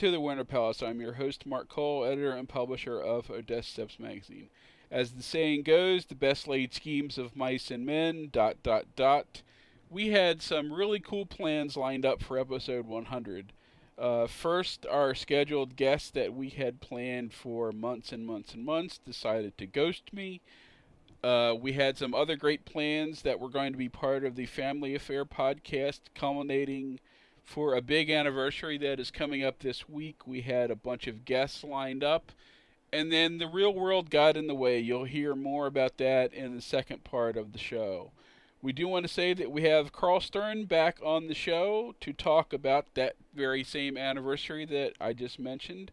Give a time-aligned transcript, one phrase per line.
[0.00, 0.82] to the Winter Palace.
[0.82, 4.48] I'm your host, Mark Cole, editor and publisher of Odessa Steps magazine.
[4.90, 9.42] As the saying goes, the best laid schemes of mice and men, dot, dot, dot.
[9.90, 13.52] We had some really cool plans lined up for episode 100.
[13.98, 18.96] Uh, first, our scheduled guest that we had planned for months and months and months
[19.04, 20.40] decided to ghost me.
[21.22, 24.46] Uh, we had some other great plans that were going to be part of the
[24.46, 27.00] Family Affair podcast, culminating
[27.50, 30.24] for a big anniversary that is coming up this week.
[30.24, 32.30] We had a bunch of guests lined up,
[32.92, 34.78] and then the real world got in the way.
[34.78, 38.12] You'll hear more about that in the second part of the show.
[38.62, 42.12] We do want to say that we have Karl Stern back on the show to
[42.12, 45.90] talk about that very same anniversary that I just mentioned.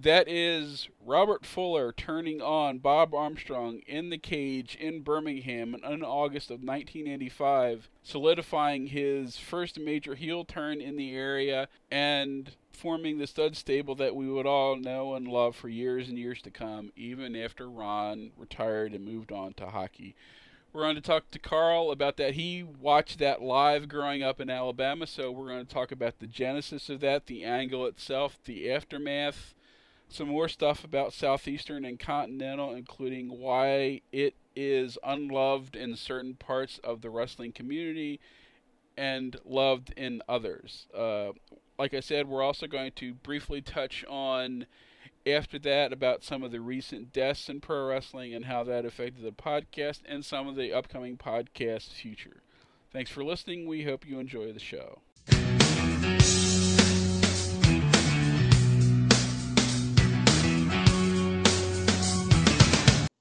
[0.00, 6.50] That is Robert Fuller turning on Bob Armstrong in the cage in Birmingham in August
[6.50, 13.56] of 1985, solidifying his first major heel turn in the area and forming the stud
[13.56, 17.34] stable that we would all know and love for years and years to come, even
[17.34, 20.14] after Ron retired and moved on to hockey.
[20.72, 22.34] We're going to talk to Karl about that.
[22.34, 26.28] He watched that live growing up in Alabama, so we're going to talk about the
[26.28, 29.54] genesis of that, the angle itself, the aftermath
[30.08, 36.80] some more stuff about Southeastern and Continental, including why it is unloved in certain parts
[36.82, 38.20] of the wrestling community
[38.96, 40.86] and loved in others.
[40.96, 41.30] Uh,
[41.78, 44.66] like I said, we're also going to briefly touch on
[45.26, 49.22] after that about some of the recent deaths in pro wrestling and how that affected
[49.22, 52.42] the podcast and some of the upcoming podcast future.
[52.90, 53.66] Thanks for listening.
[53.66, 55.02] We hope you enjoy the show.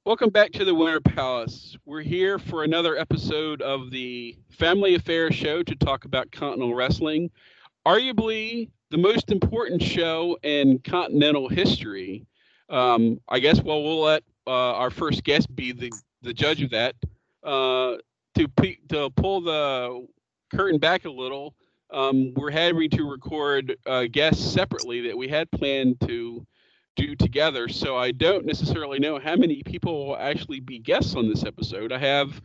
[0.07, 1.75] Welcome back to the Winter Palace.
[1.84, 7.29] We're here for another episode of the Family Affairs show to talk about Continental Wrestling,
[7.85, 12.25] arguably the most important show in Continental history.
[12.69, 15.91] Um, I guess well, we'll let uh, our first guest be the,
[16.22, 16.96] the judge of that.
[17.44, 17.97] Uh,
[18.35, 18.47] to,
[18.88, 20.07] to pull the
[20.56, 21.53] curtain back a little,
[21.91, 26.47] um, we're having to record uh, guests separately that we had planned to
[26.97, 27.69] do together.
[27.69, 31.94] So I don't necessarily know how many people will actually be guests on this episode.
[31.94, 32.41] I have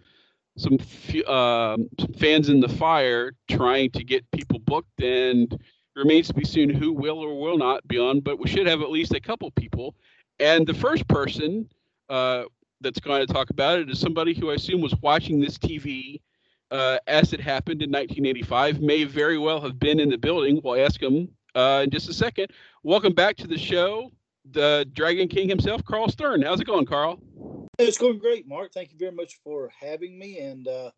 [0.56, 0.78] some,
[1.26, 1.78] uh,
[2.18, 5.58] fans in the fire trying to get people booked, and
[5.96, 8.20] remains to be seen who will or will not be on.
[8.20, 9.94] But we should have at least a couple people.
[10.38, 11.68] And the first person
[12.08, 12.44] uh,
[12.80, 16.20] that's going to talk about it is somebody who I assume was watching this TV
[16.70, 18.80] uh, as it happened in 1985.
[18.80, 20.60] May very well have been in the building.
[20.62, 22.48] We'll ask him uh, in just a second.
[22.82, 24.10] Welcome back to the show,
[24.50, 26.42] the Dragon King himself, Karl Stern.
[26.42, 27.18] How's it going, Karl?
[27.78, 28.72] It's going great, Mark.
[28.72, 30.38] Thank you very much for having me.
[30.38, 30.90] And uh,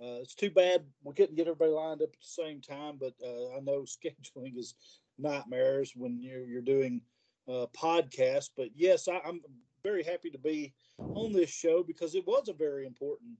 [0.00, 3.14] uh, it's too bad we couldn't get everybody lined up at the same time, but
[3.22, 4.74] uh, I know scheduling is
[5.18, 7.00] nightmares when you're, you're doing
[7.48, 8.50] uh, podcasts.
[8.56, 9.40] But yes, I, I'm
[9.82, 13.32] very happy to be on this show because it was a very important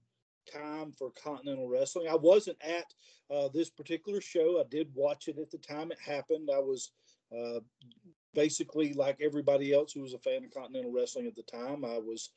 [0.51, 2.07] time for Continental Wrestling.
[2.09, 2.85] I wasn't at
[3.33, 4.59] uh, this particular show.
[4.59, 6.49] I did watch it at the time it happened.
[6.53, 6.91] I was
[7.31, 7.59] uh,
[8.33, 11.85] basically like everybody else who was a fan of Continental Wrestling at the time.
[11.85, 12.31] I was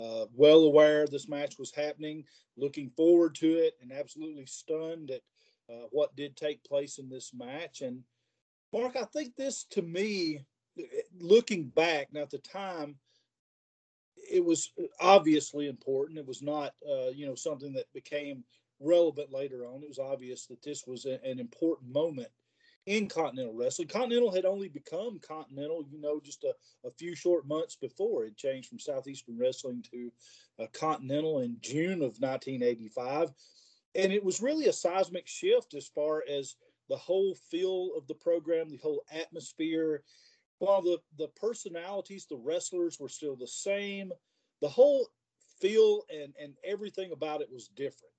[0.00, 2.24] uh, well aware this match was happening,
[2.56, 5.20] looking forward to it, and absolutely stunned at
[5.70, 7.82] uh, what did take place in this match.
[7.82, 8.02] And
[8.72, 10.40] Mark, I think this to me,
[11.20, 12.96] looking back now at the time,
[14.30, 16.18] it was obviously important.
[16.18, 18.44] It was not, uh, you know, something that became
[18.80, 19.82] relevant later on.
[19.82, 22.28] It was obvious that this was a, an important moment
[22.86, 23.88] in Continental Wrestling.
[23.88, 26.52] Continental had only become Continental, you know, just a,
[26.84, 28.24] a few short months before.
[28.24, 30.12] It changed from Southeastern Wrestling to
[30.58, 33.32] uh, Continental in June of 1985.
[33.94, 36.56] And it was really a seismic shift as far as
[36.88, 40.02] the whole feel of the program, the whole atmosphere.
[40.58, 44.12] While the, the personalities, the wrestlers were still the same,
[44.60, 45.08] the whole
[45.60, 48.12] feel and, and everything about it was different.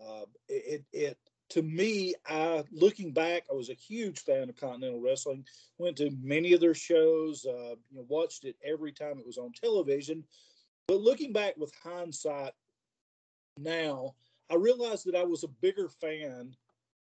[0.00, 1.18] Uh, it, it
[1.50, 5.44] to me, I looking back, I was a huge fan of Continental Wrestling.
[5.78, 9.38] Went to many of their shows, uh, you know, watched it every time it was
[9.38, 10.24] on television.
[10.86, 12.52] But looking back with hindsight
[13.58, 14.14] now,
[14.50, 16.54] I realized that I was a bigger fan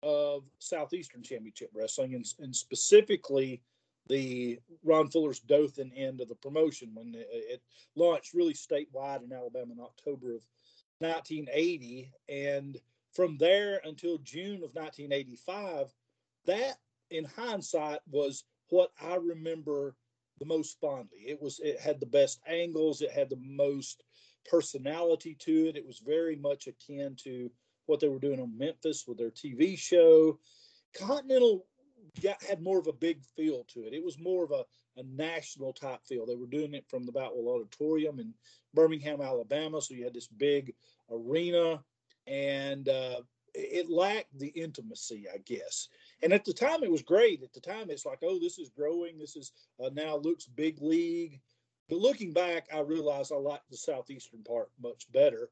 [0.02, 3.60] of Southeastern Championship Wrestling and, and specifically
[4.08, 7.62] the Ron Fuller's Dothan end of the promotion when it, it
[7.94, 10.42] launched really statewide in Alabama in October of
[10.98, 12.10] 1980.
[12.28, 12.76] And
[13.20, 15.92] from there until June of 1985,
[16.46, 16.78] that
[17.10, 19.94] in hindsight was what I remember
[20.38, 21.18] the most fondly.
[21.26, 24.04] It was it had the best angles, it had the most
[24.50, 25.76] personality to it.
[25.76, 27.50] It was very much akin to
[27.84, 30.38] what they were doing on Memphis with their TV show.
[30.94, 31.66] Continental
[32.22, 33.92] got had more of a big feel to it.
[33.92, 34.64] It was more of a,
[34.98, 36.24] a national type feel.
[36.24, 38.32] They were doing it from the Boutwell Auditorium in
[38.72, 39.82] Birmingham, Alabama.
[39.82, 40.72] So you had this big
[41.10, 41.84] arena,
[42.26, 43.20] and uh,
[43.54, 45.88] it lacked the intimacy, I guess.
[46.22, 47.42] And at the time, it was great.
[47.42, 49.18] At the time, it's like, oh, this is growing.
[49.18, 49.52] This is
[49.82, 51.40] uh, now looks big league.
[51.88, 55.50] But looking back, I realized I liked the southeastern part much better.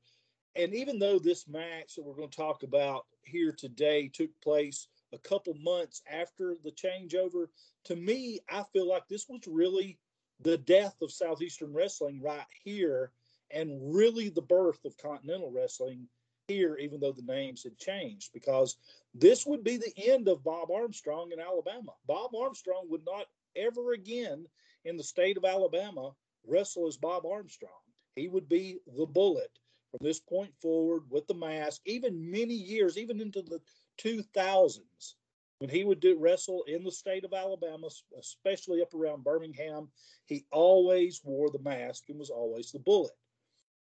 [0.54, 4.88] And even though this match that we're going to talk about here today took place
[5.12, 7.46] a couple months after the changeover,
[7.84, 9.98] to me, I feel like this was really
[10.40, 13.12] the death of Southeastern wrestling right here
[13.50, 16.06] and really the birth of Continental Wrestling
[16.48, 18.76] here, even though the names had changed, because
[19.14, 21.92] this would be the end of Bob Armstrong in Alabama.
[22.06, 24.46] Bob Armstrong would not ever again
[24.84, 26.12] in the state of Alabama
[26.46, 27.70] wrestle as Bob Armstrong.
[28.16, 29.50] He would be the bullet
[29.90, 33.60] from this point forward with the mask, even many years, even into the
[34.02, 35.14] 2000s,
[35.58, 39.88] when he would do wrestle in the state of Alabama, especially up around Birmingham,
[40.26, 43.12] he always wore the mask and was always the bullet.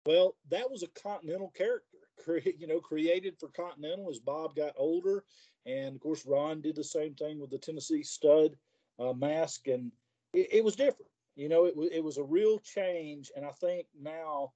[0.05, 1.86] Well, that was a Continental character,
[2.23, 5.23] cre- you know, created for Continental as Bob got older,
[5.65, 8.55] and of course Ron did the same thing with the Tennessee Stud
[8.99, 9.91] uh, mask, and
[10.33, 11.11] it, it was different.
[11.35, 14.53] You know, it was it was a real change, and I think now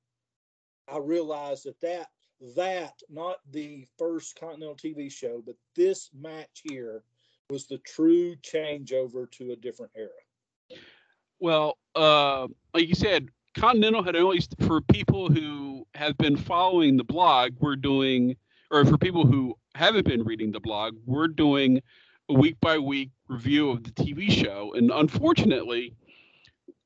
[0.87, 2.07] I realize that that
[2.55, 7.03] that not the first Continental TV show, but this match here
[7.49, 10.09] was the true changeover to a different era.
[11.39, 17.03] Well, uh, like you said, Continental had only for people who have been following the
[17.03, 18.35] blog, we're doing,
[18.69, 21.81] or for people who haven't been reading the blog, we're doing
[22.29, 25.95] a week by week review of the TV show, and unfortunately,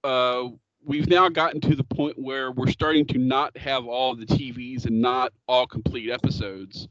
[0.04, 0.48] uh,
[0.84, 4.86] we've now gotten to the point where we're starting to not have all the TVs
[4.86, 6.88] and not all complete episodes.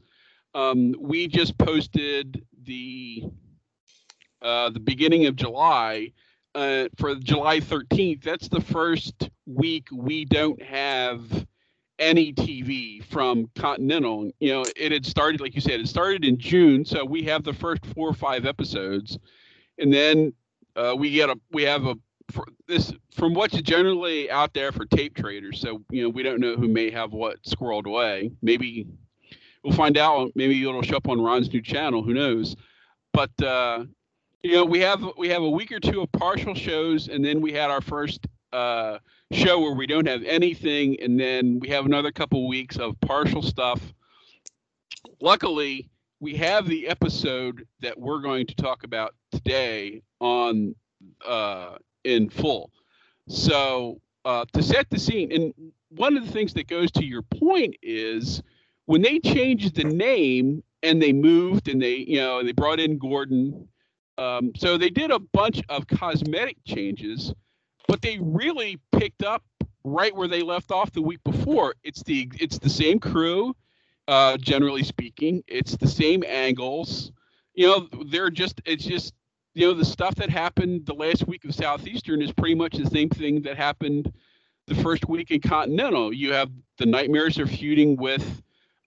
[0.53, 3.23] Um, we just posted the
[4.41, 6.11] uh, the beginning of July
[6.53, 8.23] uh, for July 13th.
[8.23, 11.45] That's the first week we don't have
[11.99, 14.29] any TV from Continental.
[14.39, 17.43] You know, it had started, like you said, it started in June, so we have
[17.43, 19.17] the first four or five episodes,
[19.79, 20.33] and then
[20.75, 21.95] uh, we get a we have a
[22.31, 25.59] for this from what's generally out there for tape traders.
[25.61, 28.31] So you know, we don't know who may have what squirreled away.
[28.41, 28.87] Maybe
[29.63, 30.31] we'll find out.
[30.35, 32.03] Maybe it'll show up on Ron's new channel.
[32.03, 32.55] Who knows?
[33.13, 33.85] But uh,
[34.43, 37.41] you know, we have we have a week or two of partial shows, and then
[37.41, 38.99] we had our first uh,
[39.31, 43.41] show where we don't have anything, and then we have another couple weeks of partial
[43.41, 43.81] stuff.
[45.19, 45.89] Luckily,
[46.19, 50.75] we have the episode that we're going to talk about today on
[51.25, 52.71] uh, in full.
[53.27, 55.53] So uh, to set the scene, and
[55.89, 58.41] one of the things that goes to your point is
[58.85, 62.97] when they changed the name and they moved and they you know they brought in
[62.97, 63.67] Gordon.
[64.17, 67.33] Um, so they did a bunch of cosmetic changes
[67.87, 69.43] but they really picked up
[69.83, 71.75] right where they left off the week before.
[71.83, 73.55] It's the it's the same crew,
[74.07, 75.43] uh, generally speaking.
[75.47, 77.11] It's the same angles.
[77.53, 79.13] You know, they're just it's just
[79.53, 82.89] you know the stuff that happened the last week of Southeastern is pretty much the
[82.89, 84.11] same thing that happened
[84.67, 86.11] the first week in Continental.
[86.11, 88.41] You have the Nightmares are feuding with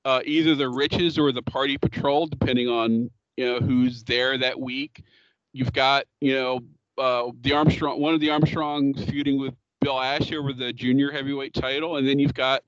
[0.04, 4.60] uh, either the Riches or the Party Patrol, depending on you know who's there that
[4.60, 5.04] week.
[5.52, 6.60] You've got you know
[6.98, 11.54] uh, the Armstrong, one of the Armstrongs feuding with Bill Ash over the junior heavyweight
[11.54, 12.62] title, and then you've got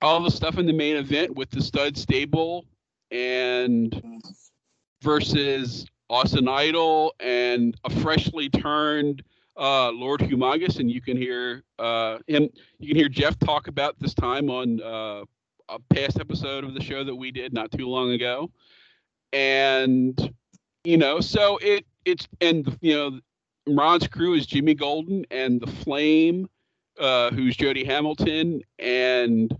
[0.00, 2.64] all the stuff in the main event with the stud stable
[3.10, 4.02] and
[5.02, 9.22] versus Austin Idol and a freshly turned
[9.56, 12.48] uh, Lord Humongous, and you can hear uh, him.
[12.78, 15.24] You can hear Jeff talk about this time on uh,
[15.68, 18.50] a past episode of the show that we did not too long ago,
[19.32, 20.32] and
[20.84, 23.20] you know, so it it's and you know
[23.66, 26.48] Ron's crew is Jimmy Golden and the Flame,
[26.98, 29.54] uh, who's Jody Hamilton and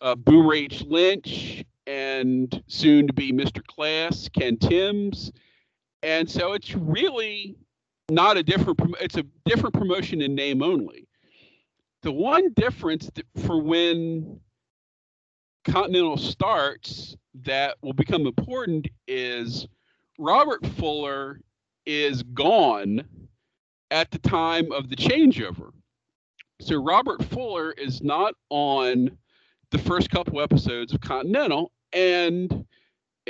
[0.00, 0.82] uh, Boomer H.
[0.82, 3.64] Lynch and soon to be Mr.
[3.66, 5.32] Class, Ken Timbs,
[6.02, 7.56] and so it's really
[8.10, 8.80] not a different.
[9.00, 11.08] It's a different promotion in name only.
[12.02, 13.10] The one difference
[13.46, 14.40] for when
[15.64, 19.68] Continental starts that will become important is
[20.18, 21.40] Robert Fuller
[21.86, 23.04] is gone
[23.90, 25.70] at the time of the changeover.
[26.60, 29.18] So Robert Fuller is not on
[29.70, 32.64] the first couple episodes of Continental, and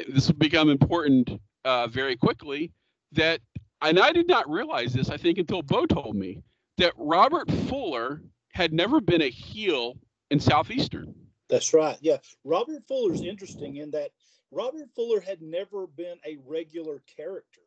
[0.09, 2.73] this will become important uh, very quickly.
[3.12, 3.40] That
[3.80, 5.11] and I did not realize this.
[5.11, 6.42] I think until Bo told me
[6.78, 9.97] that Robert Fuller had never been a heel
[10.30, 11.14] in Southeastern.
[11.49, 11.99] That's right.
[12.00, 14.11] Yeah, Robert Fuller's interesting in that
[14.50, 17.62] Robert Fuller had never been a regular character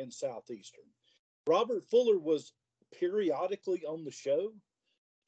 [0.00, 0.84] and Southeastern.
[1.46, 2.52] Robert Fuller was
[2.98, 4.52] periodically on the show.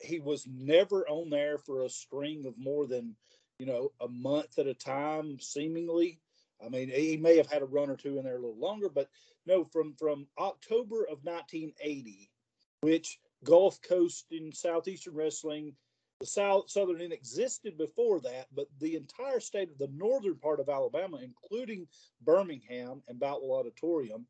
[0.01, 3.15] He was never on there for a string of more than,
[3.59, 6.21] you know, a month at a time, seemingly.
[6.65, 8.89] I mean, he may have had a run or two in there a little longer,
[8.89, 9.09] but
[9.47, 12.31] no, from from October of 1980,
[12.83, 15.75] which Gulf Coast in Southeastern Wrestling,
[16.21, 20.61] the South Southern End existed before that, but the entire state of the northern part
[20.61, 21.89] of Alabama, including
[22.21, 24.27] Birmingham and Boutwell Auditorium,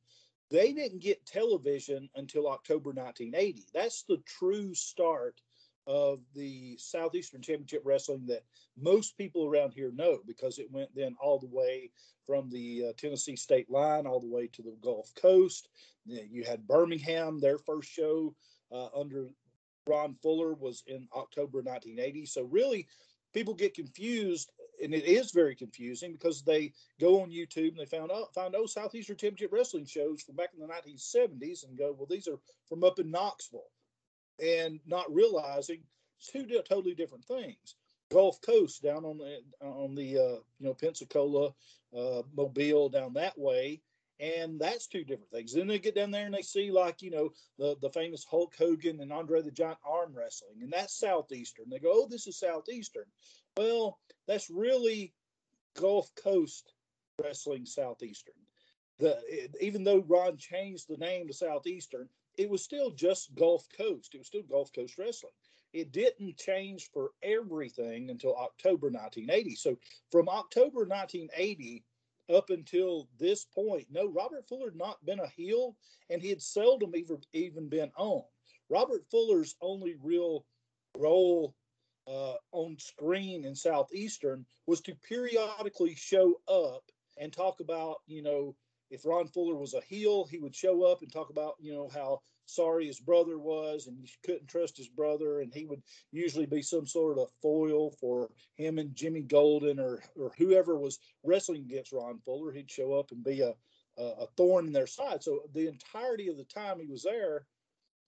[0.52, 3.64] they didn't get television until October 1980.
[3.72, 5.40] That's the true start
[5.86, 8.44] of the Southeastern Championship Wrestling that
[8.80, 11.90] most people around here know because it went then all the way
[12.24, 15.68] from the uh, Tennessee state line all the way to the Gulf Coast.
[16.06, 18.34] You had Birmingham, their first show
[18.70, 19.28] uh, under
[19.88, 22.26] Ron Fuller was in October 1980.
[22.26, 22.86] So, really,
[23.32, 27.86] people get confused and it is very confusing because they go on YouTube and they
[27.86, 31.94] found out find oh Southeastern Championship Wrestling shows from back in the 1970s and go
[31.96, 33.70] well these are from up in Knoxville,
[34.40, 35.82] and not realizing
[36.30, 37.76] two totally different things.
[38.10, 41.50] Gulf Coast down on the on the uh, you know Pensacola,
[41.96, 43.80] uh, Mobile down that way,
[44.20, 45.52] and that's two different things.
[45.52, 48.54] Then they get down there and they see like you know the the famous Hulk
[48.56, 51.66] Hogan and Andre the Giant arm wrestling, and that's southeastern.
[51.70, 53.06] They go, oh, this is southeastern.
[53.56, 55.12] Well, that's really
[55.78, 56.72] Gulf Coast
[57.22, 58.34] Wrestling Southeastern.
[58.98, 63.66] The it, even though Ron changed the name to Southeastern, it was still just Gulf
[63.76, 64.14] Coast.
[64.14, 65.32] It was still Gulf Coast Wrestling.
[65.72, 69.56] It didn't change for everything until October 1980.
[69.56, 69.76] So
[70.10, 71.84] from October 1980
[72.32, 75.76] up until this point, no, Robert Fuller had not been a heel,
[76.10, 78.22] and he had seldom even even been on.
[78.68, 80.46] Robert Fuller's only real
[80.96, 81.54] role
[82.06, 86.84] uh, on screen in Southeastern was to periodically show up
[87.18, 88.54] and talk about, you know,
[88.90, 91.88] if Ron Fuller was a heel, he would show up and talk about, you know,
[91.92, 95.40] how sorry his brother was and he couldn't trust his brother.
[95.40, 100.02] And he would usually be some sort of foil for him and Jimmy Golden or,
[100.16, 102.52] or whoever was wrestling against Ron Fuller.
[102.52, 103.54] He'd show up and be a,
[103.96, 105.22] a, a thorn in their side.
[105.22, 107.46] So the entirety of the time he was there,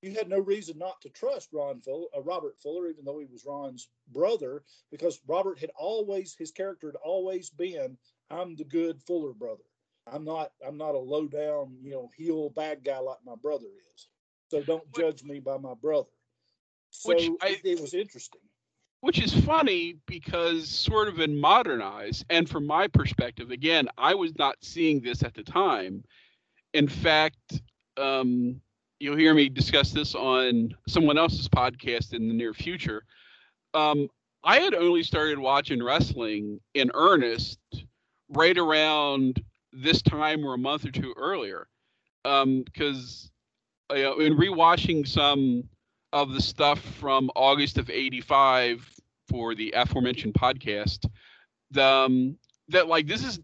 [0.04, 3.26] you had no reason not to trust Ron Fuller, uh, Robert Fuller, even though he
[3.26, 7.96] was Ron's brother, because Robert had always his character had always been,
[8.30, 9.64] "I'm the good Fuller brother.
[10.06, 13.68] I'm not I'm not a low down you know heel bad guy like my brother
[13.94, 14.08] is.
[14.48, 16.10] So don't judge me by my brother."
[16.90, 18.42] So which I, it, it was interesting.
[19.00, 24.14] Which is funny because sort of in modern eyes, and from my perspective, again, I
[24.14, 26.04] was not seeing this at the time.
[26.72, 27.60] In fact,
[27.96, 28.60] um,
[29.04, 33.04] you'll hear me discuss this on someone else's podcast in the near future.
[33.74, 34.08] Um,
[34.42, 37.58] I had only started watching wrestling in earnest
[38.30, 39.42] right around
[39.74, 41.68] this time or a month or two earlier.
[42.22, 43.30] Because
[43.90, 45.64] um, uh, in rewatching some
[46.14, 48.90] of the stuff from August of 85
[49.28, 51.06] for the aforementioned podcast,
[51.70, 53.38] the, um, that like this is,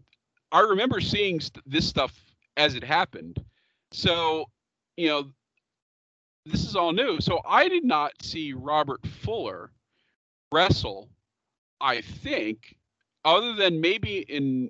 [0.51, 2.19] I remember seeing st- this stuff
[2.57, 3.37] as it happened.
[3.91, 4.45] So,
[4.97, 5.31] you know,
[6.45, 7.19] this is all new.
[7.21, 9.71] So I did not see Robert Fuller
[10.51, 11.09] wrestle.
[11.79, 12.75] I think,
[13.25, 14.69] other than maybe in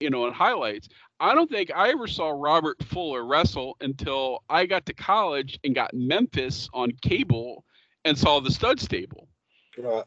[0.00, 0.88] you know in highlights,
[1.20, 5.74] I don't think I ever saw Robert Fuller wrestle until I got to college and
[5.74, 7.64] got Memphis on cable
[8.04, 9.28] and saw the Stud Stable.
[9.78, 10.04] Right.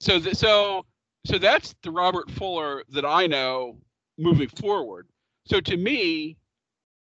[0.00, 0.84] So th- so
[1.24, 3.78] so that's the Robert Fuller that I know
[4.18, 5.08] moving forward.
[5.44, 6.36] So to me,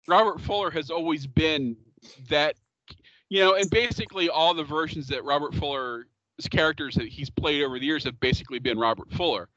[0.08, 1.76] Robert Fuller has always been
[2.30, 2.56] that
[3.30, 6.06] you know, and basically all the versions that Robert Fuller's
[6.50, 9.50] characters that he's played over the years have basically been Robert Fuller,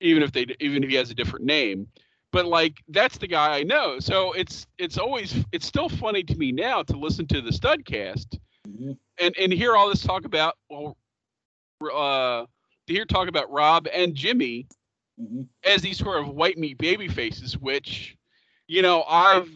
[0.00, 1.86] even if they even if he has a different name.
[2.32, 3.98] But like that's the guy I know.
[4.00, 8.38] So it's it's always it's still funny to me now to listen to the Studcast
[8.68, 8.92] mm-hmm.
[9.20, 10.96] and and hear all this talk about well,
[11.82, 12.46] uh,
[12.86, 14.66] to hear talk about Rob and Jimmy
[15.20, 15.42] mm-hmm.
[15.64, 18.16] as these sort of white meat baby faces, which
[18.66, 19.48] you know I've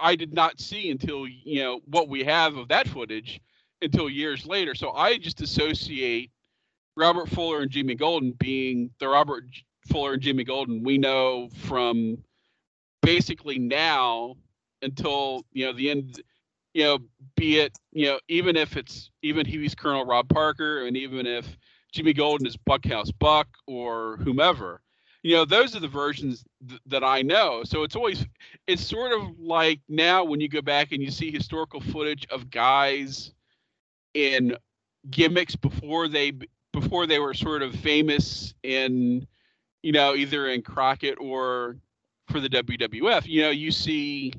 [0.00, 3.40] I did not see until you know what we have of that footage
[3.82, 4.74] until years later.
[4.74, 6.30] So I just associate
[6.96, 9.44] Robert Fuller and Jimmy Golden being the Robert
[9.90, 12.18] Fuller and Jimmy Golden we know from
[13.02, 14.36] basically now
[14.82, 16.22] until you know the end.
[16.74, 16.98] You know,
[17.36, 21.56] be it you know even if it's even he's Colonel Rob Parker and even if
[21.92, 24.82] Jimmy Golden is Bunkhouse Buck or whomever
[25.26, 28.24] you know those are the versions th- that i know so it's always
[28.68, 32.48] it's sort of like now when you go back and you see historical footage of
[32.48, 33.32] guys
[34.14, 34.56] in
[35.10, 36.32] gimmicks before they
[36.72, 39.26] before they were sort of famous in
[39.82, 41.76] you know either in crockett or
[42.28, 44.32] for the wwf you know you see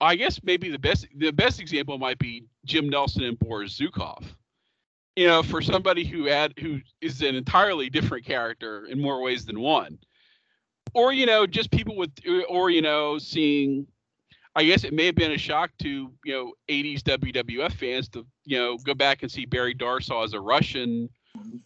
[0.00, 4.24] I guess maybe the best the best example might be Jim Nelson and Boris Zukov.
[5.16, 9.44] You know, for somebody who had who is an entirely different character in more ways
[9.44, 9.98] than one,
[10.92, 12.10] or you know, just people with,
[12.48, 13.86] or you know, seeing.
[14.56, 18.24] I guess it may have been a shock to you know 80s WWF fans to
[18.44, 21.08] you know go back and see Barry Darsow as a Russian,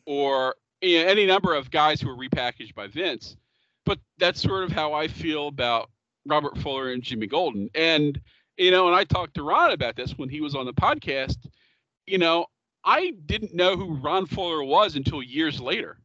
[0.06, 3.36] or you know, any number of guys who were repackaged by Vince.
[3.84, 5.90] But that's sort of how I feel about
[6.26, 7.70] Robert Fuller and Jimmy Golden.
[7.74, 8.20] And,
[8.56, 11.38] you know, and I talked to Ron about this when he was on the podcast.
[12.06, 12.46] You know,
[12.88, 15.98] I didn't know who Ron Fuller was until years later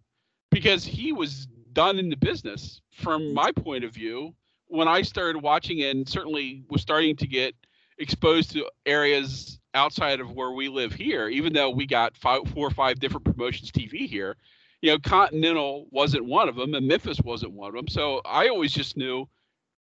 [0.51, 4.35] because he was done in the business from my point of view
[4.67, 7.55] when I started watching and certainly was starting to get
[7.99, 12.67] exposed to areas outside of where we live here, even though we got five, four
[12.67, 14.35] or five different promotions TV here.
[14.81, 17.87] You know, Continental wasn't one of them, and Memphis wasn't one of them.
[17.87, 19.29] So I always just knew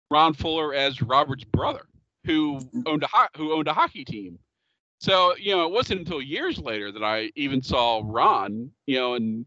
[0.09, 1.83] Ron Fuller as Robert's brother,
[2.25, 2.83] who mm-hmm.
[2.87, 4.39] owned a ho- who owned a hockey team.
[5.03, 8.71] So you know, it wasn't until years later that I even saw Ron.
[8.87, 9.45] You know, and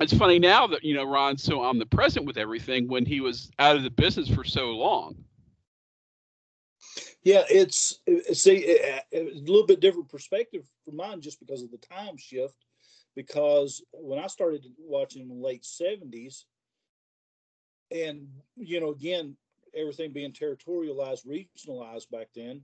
[0.00, 3.76] it's funny now that you know Ron's so omnipresent with everything when he was out
[3.76, 5.16] of the business for so long.
[7.22, 11.62] Yeah, it's uh, see uh, uh, a little bit different perspective for mine just because
[11.62, 12.56] of the time shift.
[13.14, 16.46] Because when I started watching in the late seventies,
[17.90, 19.36] and you know, again,
[19.76, 22.62] everything being territorialized, regionalized back then,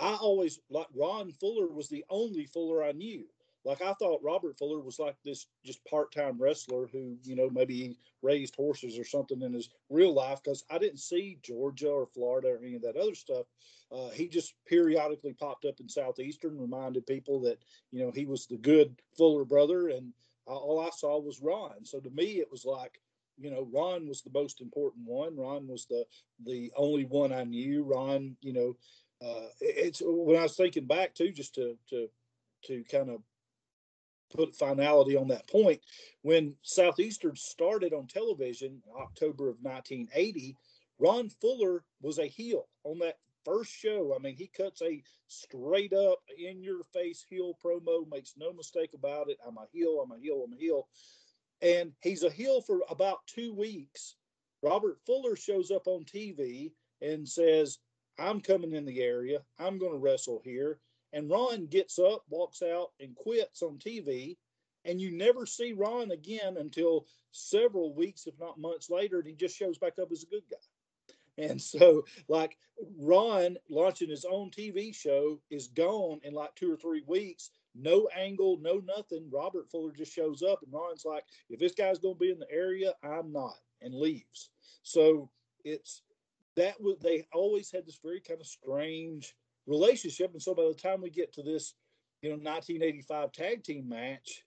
[0.00, 3.24] I always like Ron Fuller was the only Fuller I knew.
[3.64, 7.98] Like I thought Robert Fuller was like this just part-time wrestler who, you know, maybe
[8.22, 12.48] raised horses or something in his real life because I didn't see Georgia or Florida
[12.48, 13.46] or any of that other stuff.
[13.90, 17.58] Uh, he just periodically popped up in Southeastern, reminded people that
[17.90, 20.12] you know he was the good Fuller brother, and
[20.46, 21.84] all I saw was Ron.
[21.84, 23.00] So to me, it was like
[23.38, 25.36] you know, Ron was the most important one.
[25.36, 26.04] Ron was the
[26.44, 27.84] the only one I knew.
[27.84, 28.76] Ron, you know,
[29.24, 32.08] uh, it's when I was thinking back too, just to to
[32.66, 33.20] to kind of
[34.34, 35.80] put finality on that point.
[36.22, 40.56] When Southeastern started on television, in October of 1980,
[40.98, 44.14] Ron Fuller was a heel on that first show.
[44.14, 48.90] I mean, he cuts a straight up in your face heel promo, makes no mistake
[48.94, 49.38] about it.
[49.46, 50.88] I'm a heel, I'm a heel, I'm a heel
[51.62, 54.14] and he's a heel for about two weeks.
[54.62, 57.78] Robert Fuller shows up on TV and says,
[58.18, 59.40] I'm coming in the area.
[59.58, 60.78] I'm going to wrestle here.
[61.12, 64.36] And Ron gets up, walks out, and quits on TV.
[64.84, 69.18] And you never see Ron again until several weeks, if not months later.
[69.18, 70.56] And he just shows back up as a good guy.
[71.44, 72.56] And so, like,
[72.98, 77.50] Ron launching his own TV show is gone in like two or three weeks
[77.80, 79.28] no angle, no nothing.
[79.32, 82.38] Robert Fuller just shows up, and Ron's like, if this guy's going to be in
[82.38, 84.50] the area, I'm not, and leaves.
[84.82, 85.30] So
[85.64, 86.02] it's
[86.58, 89.34] that was they always had this very kind of strange
[89.66, 90.32] relationship.
[90.32, 91.74] And so by the time we get to this,
[92.22, 94.44] you know, 1985 tag team match,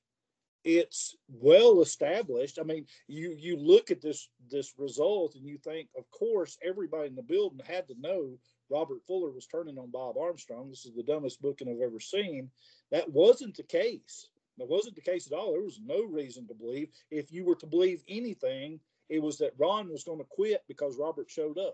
[0.64, 2.60] it's well established.
[2.60, 7.08] I mean, you you look at this this result and you think, of course, everybody
[7.08, 8.38] in the building had to know
[8.70, 10.70] Robert Fuller was turning on Bob Armstrong.
[10.70, 12.50] This is the dumbest booking I've ever seen.
[12.92, 14.30] That wasn't the case.
[14.58, 15.54] That wasn't the case at all.
[15.54, 16.90] There was no reason to believe.
[17.10, 20.98] If you were to believe anything, it was that Ron was going to quit because
[21.00, 21.74] Robert showed up.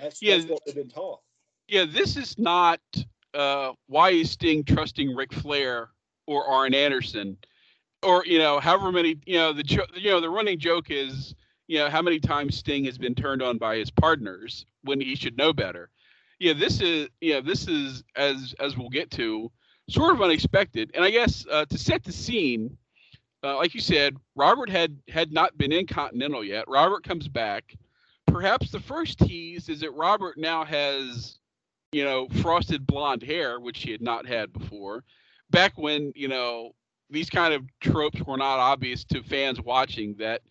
[0.00, 1.20] That's, yeah, that's what they've been taught.
[1.68, 2.80] Yeah, this is not
[3.34, 5.90] uh, why is Sting trusting Ric Flair
[6.26, 7.36] or Arn Anderson,
[8.02, 9.18] or you know, however many.
[9.26, 11.34] You know, the jo- you know the running joke is
[11.68, 15.14] you know how many times Sting has been turned on by his partners when he
[15.14, 15.90] should know better
[16.42, 19.50] yeah, this is yeah, this is as as we'll get to,
[19.88, 20.90] sort of unexpected.
[20.92, 22.76] And I guess uh, to set the scene,
[23.44, 26.64] uh, like you said, Robert had had not been in Continental yet.
[26.66, 27.76] Robert comes back.
[28.26, 31.38] Perhaps the first tease is that Robert now has,
[31.92, 35.04] you know, frosted blonde hair, which he had not had before.
[35.50, 36.72] Back when you know
[37.10, 40.14] these kind of tropes were not obvious to fans watching.
[40.18, 40.42] That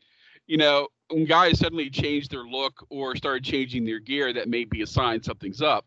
[0.47, 4.65] you know when guys suddenly change their look or started changing their gear, that may
[4.65, 5.85] be a sign something's up.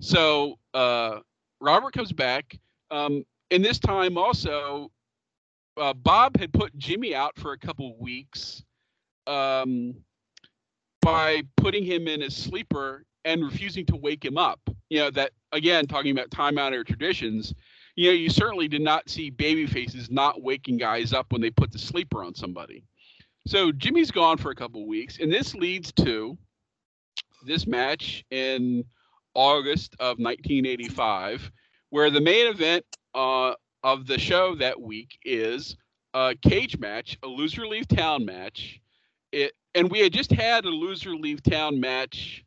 [0.00, 1.20] So uh,
[1.60, 2.58] Robert comes back,
[2.90, 4.90] um, and this time also,
[5.76, 8.62] uh, Bob had put Jimmy out for a couple weeks
[9.26, 9.94] um,
[11.06, 14.58] by putting him in a sleeper and refusing to wake him up.
[14.88, 17.54] You know that again, talking about time-honored traditions.
[17.94, 21.50] You know, you certainly did not see baby faces not waking guys up when they
[21.50, 22.82] put the sleeper on somebody.
[23.46, 26.36] So Jimmy's gone for a couple weeks, and this leads to
[27.46, 28.84] this match in
[29.34, 31.52] August of 1985,
[31.90, 35.76] where the main event uh, of the show that week is
[36.14, 38.80] a cage match, a loser leave town match.
[39.30, 42.44] It and we had just had a loser leave town match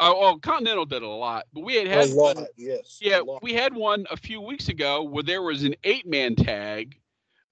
[0.00, 2.98] Oh, oh, Continental did a lot, but we had had a lot, one, yes.
[3.00, 6.96] yeah, we had one a few weeks ago where there was an eight-man tag,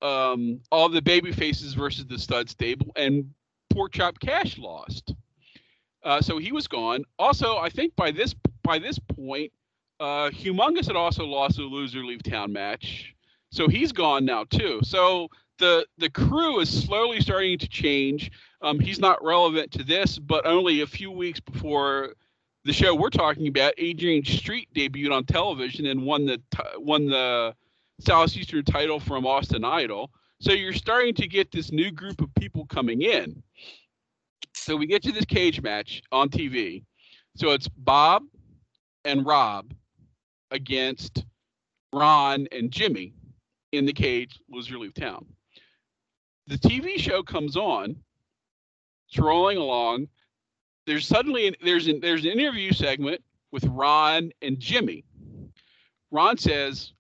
[0.01, 3.33] um, all the baby faces versus the stud stable, and
[3.71, 5.13] Pork Chop Cash lost.
[6.05, 7.05] Uh, so he was gone.
[7.19, 9.53] Also, I think by this by this point,
[9.99, 13.13] uh, Humongous had also lost a loser leave town match,
[13.51, 14.79] so he's gone now too.
[14.85, 18.31] So the the crew is slowly starting to change.
[18.63, 22.15] Um, he's not relevant to this, but only a few weeks before
[22.67, 26.43] the show we're talking about, Adrian Street debuted on television and won the
[26.79, 27.55] won the
[28.01, 30.11] Southeastern title from Austin Idol.
[30.41, 33.43] So you're starting to get this new group of people coming in.
[34.55, 36.85] So we get to this cage match on TV.
[37.37, 38.25] So it's Bob
[39.05, 39.73] and Rob
[40.51, 41.25] against
[41.93, 43.15] Ron and Jimmy
[43.73, 45.25] in the cage, loser leave town.
[46.49, 47.97] The TV show comes on,
[49.09, 50.09] it's rolling along.
[50.87, 55.05] There's suddenly an, there's an, there's an interview segment with Ron and Jimmy.
[56.13, 56.93] Ron says,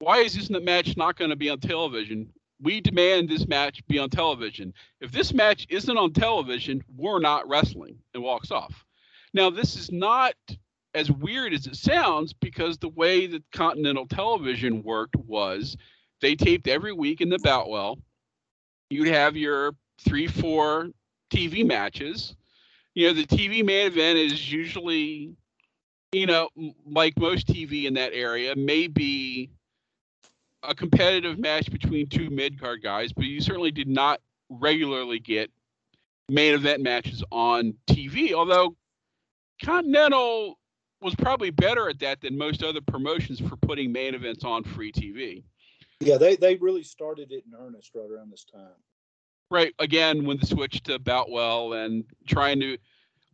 [0.00, 2.32] "Why is this match not going to be on television?
[2.60, 4.74] We demand this match be on television.
[5.00, 8.84] If this match isn't on television, we're not wrestling." And walks off.
[9.34, 10.34] Now this is not
[10.94, 15.76] as weird as it sounds because the way that Continental Television worked was
[16.22, 17.98] they taped every week in the Boutwell.
[18.90, 20.90] You'd have your three, four
[21.30, 22.34] TV matches.
[22.94, 25.34] You know, the TV main event is usually,
[26.12, 26.48] you know,
[26.86, 29.50] like most TV in that area, maybe
[30.62, 35.50] a competitive match between two mid card guys, but you certainly did not regularly get
[36.28, 38.32] main event matches on TV.
[38.32, 38.76] Although
[39.62, 40.58] Continental
[41.00, 44.92] was probably better at that than most other promotions for putting main events on free
[44.92, 45.42] TV.
[46.00, 48.74] Yeah, they they really started it in earnest right around this time.
[49.50, 49.74] Right.
[49.78, 52.76] Again, when the switch to Boutwell and trying to,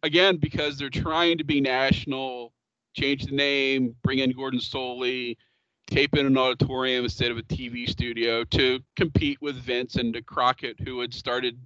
[0.03, 2.53] again, because they're trying to be national,
[2.95, 5.39] change the name, bring in Gordon Solie,
[5.87, 10.23] tape in an auditorium instead of a TV studio to compete with Vince and to
[10.23, 11.59] Crockett, who had started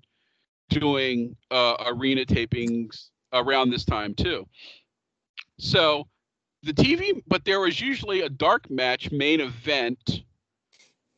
[0.69, 4.47] doing uh, arena tapings around this time too.
[5.59, 6.07] So
[6.63, 10.23] the TV, but there was usually a dark match main event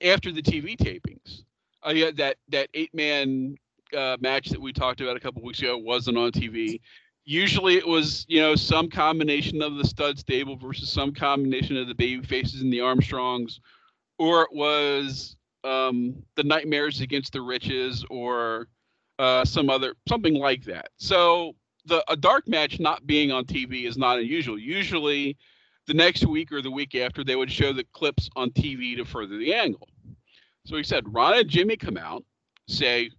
[0.02, 1.44] after the TV tapings.
[1.86, 3.56] Uh, yeah, that that eight man
[3.96, 6.80] uh, match that we talked about a couple weeks ago wasn't on TV.
[7.24, 11.88] Usually it was you know some combination of the stud stable versus some combination of
[11.88, 13.60] the baby faces and the Armstrongs,
[14.18, 18.68] or it was um, the Nightmares against the Riches or
[19.18, 20.88] uh, some other something like that.
[20.96, 21.54] So
[21.86, 24.58] the a dark match not being on TV is not unusual.
[24.58, 25.36] Usually,
[25.88, 29.04] the next week or the week after, they would show the clips on TV to
[29.04, 29.88] further the angle.
[30.66, 32.22] So he said, Ron and Jimmy come out,
[32.68, 33.10] say,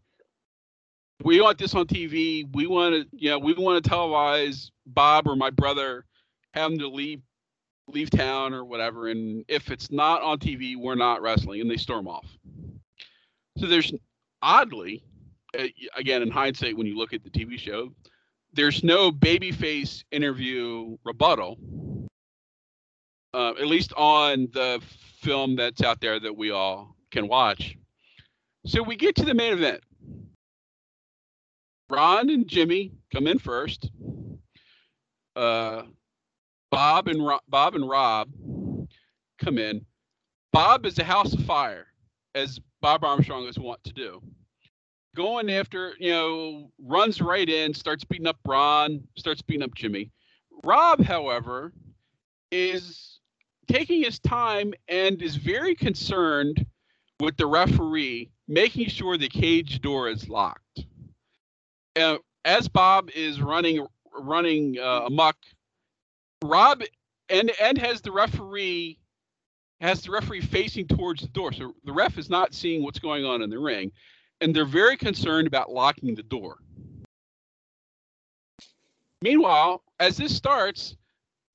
[1.23, 2.45] we want this on TV.
[2.53, 6.05] We want to, you know, we want to televise Bob or my brother
[6.53, 7.21] having to leave
[7.87, 9.07] leave town or whatever.
[9.07, 11.59] And if it's not on TV, we're not wrestling.
[11.59, 12.27] And they storm off.
[13.57, 13.91] So there's
[14.43, 15.03] oddly,
[15.97, 17.91] again, in hindsight, when you look at the TV show,
[18.53, 21.57] there's no babyface interview rebuttal,
[23.33, 24.81] uh, at least on the
[25.21, 27.75] film that's out there that we all can watch.
[28.65, 29.81] So we get to the main event.
[31.89, 33.89] Ron and Jimmy come in first.
[35.35, 35.83] Uh,
[36.71, 38.29] Bob and Ro- Bob and Rob
[39.39, 39.85] come in.
[40.51, 41.87] Bob is a house of fire,
[42.35, 44.21] as Bob Armstrong is wont to do.
[45.15, 50.11] Going after, you know, runs right in, starts beating up Ron, starts beating up Jimmy.
[50.63, 51.73] Rob, however,
[52.51, 53.18] is
[53.69, 56.65] taking his time and is very concerned
[57.19, 60.85] with the referee making sure the cage door is locked.
[61.95, 65.37] Uh, as Bob is running running uh, amok,
[66.43, 66.81] Rob
[67.29, 68.99] and and has the referee
[69.81, 73.23] has the referee facing towards the door, so the ref is not seeing what's going
[73.23, 73.91] on in the ring,
[74.41, 76.57] and they're very concerned about locking the door.
[79.21, 80.95] Meanwhile, as this starts,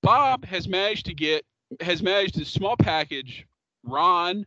[0.03, 1.44] Bob has managed to get
[1.80, 3.46] has managed to small package
[3.82, 4.46] Ron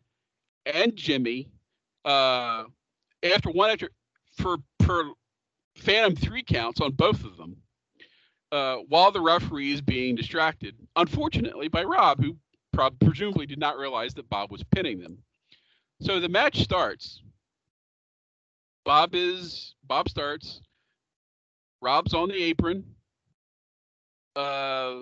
[0.65, 1.49] and Jimmy
[2.05, 2.63] uh,
[3.23, 3.89] after one after
[4.37, 5.11] for per
[5.75, 7.55] Phantom three counts on both of them,
[8.51, 12.35] uh, while the referee is being distracted, unfortunately by Rob, who
[12.73, 15.17] prob- presumably did not realize that Bob was pinning them.
[16.01, 17.21] So the match starts.
[18.85, 20.61] Bob is Bob starts.
[21.81, 22.83] Rob's on the apron.
[24.35, 25.01] Uh,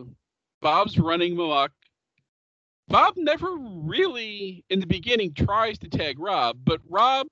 [0.61, 1.71] Bob's running amok.
[2.87, 7.27] Bob never really, in the beginning, tries to tag Rob, but Rob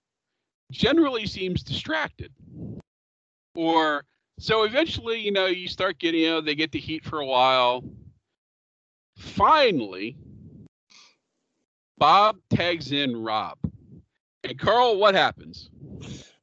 [0.72, 2.32] generally seems distracted
[3.56, 4.04] or
[4.39, 7.26] So eventually, you know, you start getting, you know, they get the heat for a
[7.26, 7.84] while.
[9.18, 10.18] Finally,
[11.98, 13.58] Bob tags in Rob.
[14.44, 15.70] And Karl, what happens?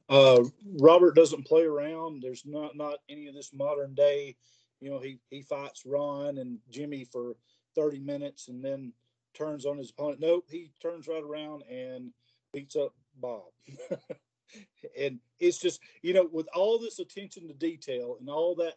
[0.09, 0.43] Uh,
[0.79, 2.21] Robert doesn't play around.
[2.21, 4.35] There's not not any of this modern day.
[4.79, 7.35] You know, he he fights Ron and Jimmy for
[7.75, 8.93] 30 minutes and then
[9.33, 10.19] turns on his opponent.
[10.19, 12.11] Nope, he turns right around and
[12.53, 13.43] beats up Bob.
[14.97, 18.75] and it's just you know with all this attention to detail and all that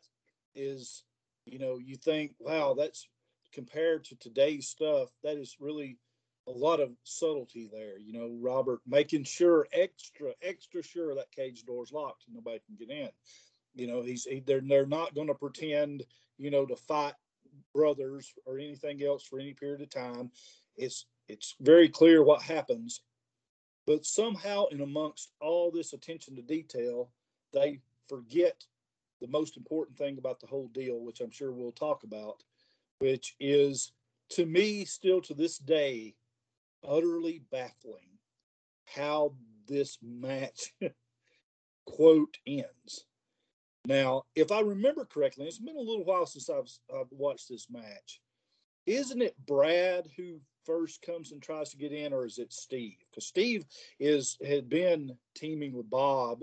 [0.55, 1.03] is
[1.47, 3.09] you know you think wow that's
[3.53, 5.99] compared to today's stuff that is really
[6.47, 11.65] a lot of subtlety there you know robert making sure extra extra sure that cage
[11.65, 13.09] door is locked and nobody can get in
[13.75, 16.03] you know he's he, they're, they're not going to pretend
[16.39, 17.15] you know to fight
[17.75, 20.31] brothers or anything else for any period of time
[20.77, 23.01] it's it's very clear what happens
[23.87, 27.11] but somehow, in amongst all this attention to detail,
[27.53, 28.65] they forget
[29.21, 32.43] the most important thing about the whole deal, which I'm sure we'll talk about,
[32.99, 33.93] which is
[34.31, 36.15] to me, still to this day,
[36.87, 38.09] utterly baffling
[38.87, 39.35] how
[39.67, 40.75] this match,
[41.87, 43.07] quote, ends.
[43.87, 47.69] Now, if I remember correctly, it's been a little while since I've, I've watched this
[47.71, 48.21] match.
[48.87, 52.97] Isn't it Brad who first comes and tries to get in, or is it Steve?
[53.11, 53.65] Because Steve
[54.01, 56.43] is had been teaming with Bob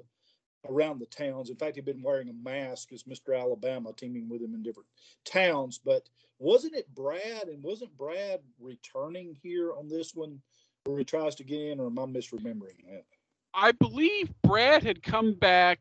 [0.69, 1.49] around the towns.
[1.49, 3.39] In fact, he'd been wearing a mask as Mr.
[3.39, 4.89] Alabama, teaming with him in different
[5.25, 5.79] towns.
[5.83, 6.07] But
[6.39, 7.47] wasn't it Brad?
[7.47, 10.39] And wasn't Brad returning here on this one,
[10.85, 13.05] where he tries to get in, or am I misremembering that?
[13.53, 15.79] I believe Brad had come back,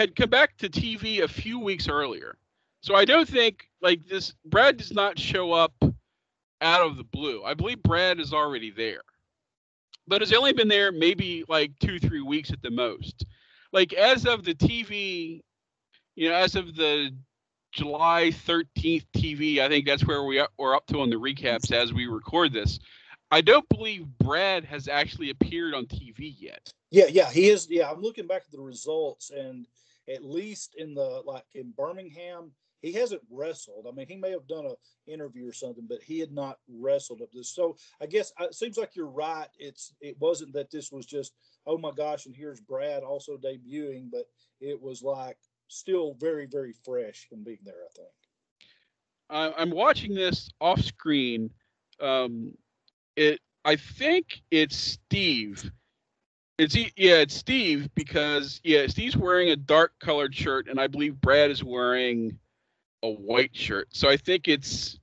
[0.00, 2.38] had come back to TV a few weeks earlier.
[2.80, 4.32] So I don't think like this.
[4.46, 5.74] Brad does not show up
[6.62, 7.44] out of the blue.
[7.44, 9.02] I believe Brad is already there,
[10.08, 13.26] but has only been there maybe like two, three weeks at the most.
[13.72, 15.42] Like as of the TV,
[16.16, 17.14] you know, as of the
[17.72, 21.92] July 13th TV, I think that's where we are up to on the recaps as
[21.92, 22.80] we record this.
[23.30, 26.72] I don't believe Brad has actually appeared on TV yet.
[26.90, 27.68] Yeah, yeah, he is.
[27.70, 29.66] Yeah, I'm looking back at the results, and
[30.12, 33.86] at least in the like in Birmingham, he hasn't wrestled.
[33.88, 34.74] I mean, he may have done an
[35.06, 37.54] interview or something, but he had not wrestled up this.
[37.54, 39.48] So I guess uh, it seems like you're right.
[39.58, 41.32] It's it wasn't that this was just
[41.66, 44.24] oh my gosh, and here's Brad also debuting, but
[44.60, 45.36] it was like
[45.68, 47.74] still very very fresh from being there.
[47.84, 48.08] I think.
[49.56, 51.50] I'm watching this off screen.
[52.00, 52.54] Um,
[53.16, 55.70] it I think it's Steve.
[56.60, 61.18] It's yeah, it's Steve because yeah, Steve's wearing a dark colored shirt, and I believe
[61.18, 62.38] Brad is wearing
[63.02, 63.88] a white shirt.
[63.92, 64.98] So I think it's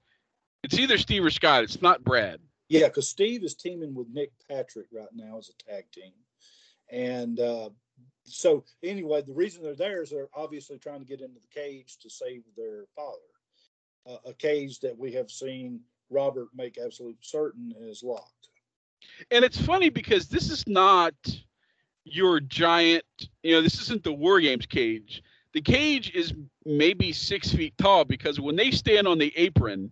[0.64, 1.64] it's either Steve or Scott.
[1.64, 2.40] It's not Brad.
[2.70, 6.12] Yeah, because Steve is teaming with Nick Patrick right now as a tag team,
[6.92, 7.72] and uh,
[8.24, 11.98] so anyway, the reason they're there is they're obviously trying to get into the cage
[12.04, 13.18] to save their father,
[14.06, 15.80] uh, a cage that we have seen
[16.12, 18.50] Robert make absolute certain is locked.
[19.32, 21.16] And it's funny because this is not
[22.12, 23.04] your giant,
[23.44, 25.24] you know, this isn't the War Games cage
[25.58, 29.90] the cage is maybe six feet tall because when they stand on the apron,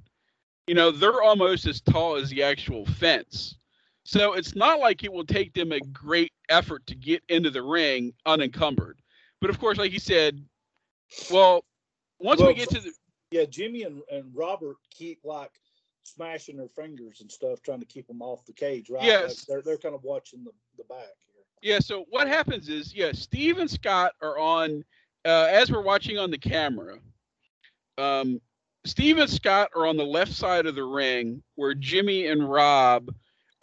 [0.68, 3.58] you know, they're almost as tall as the actual fence.
[4.04, 7.64] So it's not like it will take them a great effort to get into the
[7.64, 9.02] ring unencumbered.
[9.42, 10.44] But of course, like you said,
[11.32, 11.66] well,
[12.20, 12.92] once well, we get to the
[13.32, 15.52] yeah, Jimmy and, and Robert keep like
[16.04, 19.04] smashing their fingers and stuff, trying to keep them off the cage, right?
[19.04, 21.16] Yes, like they're they're kind of watching the the back.
[21.66, 21.80] Yeah.
[21.80, 24.86] So what happens is, yeah, Steve and Scott are on
[25.26, 27.00] uh, as we're watching on the camera,
[27.98, 28.40] um,
[28.86, 33.12] Steve and Scott are on the left side of the ring where Jimmy and Rob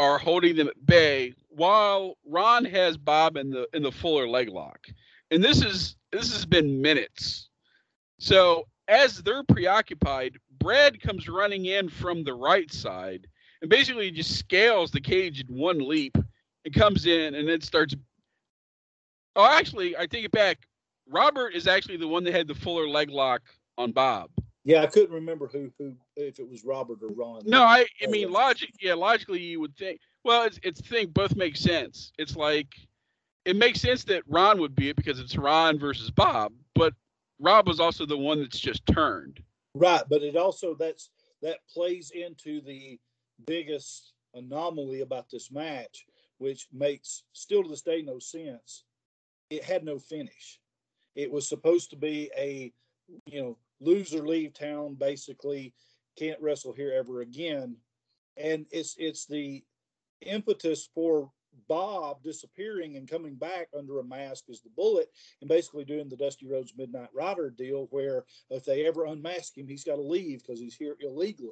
[0.00, 4.48] are holding them at bay while Ron has Bob in the in the Fuller leg
[4.48, 4.84] lock.
[5.30, 7.50] And this is this has been minutes.
[8.18, 13.28] So as they're preoccupied, Brad comes running in from the right side
[13.60, 16.18] and basically just scales the cage in one leap
[16.64, 17.94] and comes in and then starts
[19.34, 20.58] Oh, actually, I take it back.
[21.08, 23.42] Robert is actually the one that had the fuller leg lock
[23.78, 24.30] on Bob.
[24.64, 27.42] Yeah, I couldn't remember who who if it was Robert or Ron.
[27.46, 28.70] No, I I mean logic.
[28.80, 30.00] Yeah, logically you would think.
[30.24, 32.12] Well, it's it's think both make sense.
[32.18, 32.68] It's like
[33.44, 36.94] it makes sense that Ron would be it because it's Ron versus Bob, but
[37.40, 39.40] Rob was also the one that's just turned.
[39.74, 41.10] Right, but it also that's
[41.42, 43.00] that plays into the
[43.46, 46.06] biggest anomaly about this match,
[46.42, 48.84] which makes still to this day no sense.
[49.48, 50.58] It had no finish.
[51.14, 52.72] It was supposed to be a,
[53.26, 55.72] you know, loser leave town, basically
[56.18, 57.76] can't wrestle here ever again.
[58.36, 59.62] And it's it's the
[60.22, 61.30] impetus for
[61.68, 65.10] Bob disappearing and coming back under a mask as the bullet
[65.42, 69.68] and basically doing the Dusty Rhodes Midnight Rider deal where if they ever unmask him,
[69.68, 71.50] he's got to leave because he's here illegally.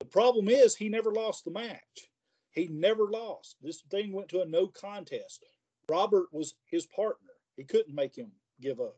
[0.00, 2.10] The problem is he never lost the match.
[2.52, 3.56] He never lost.
[3.62, 5.44] This thing went to a no contest.
[5.88, 7.30] Robert was his partner.
[7.56, 8.96] He couldn't make him give up.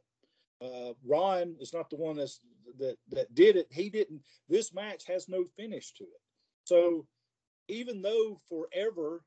[0.61, 2.40] Uh, Ron is not the one that's
[2.79, 3.69] that that did it.
[3.71, 4.23] He didn't.
[4.49, 6.21] This match has no finish to it.
[6.64, 7.07] So
[7.69, 9.23] even though forever,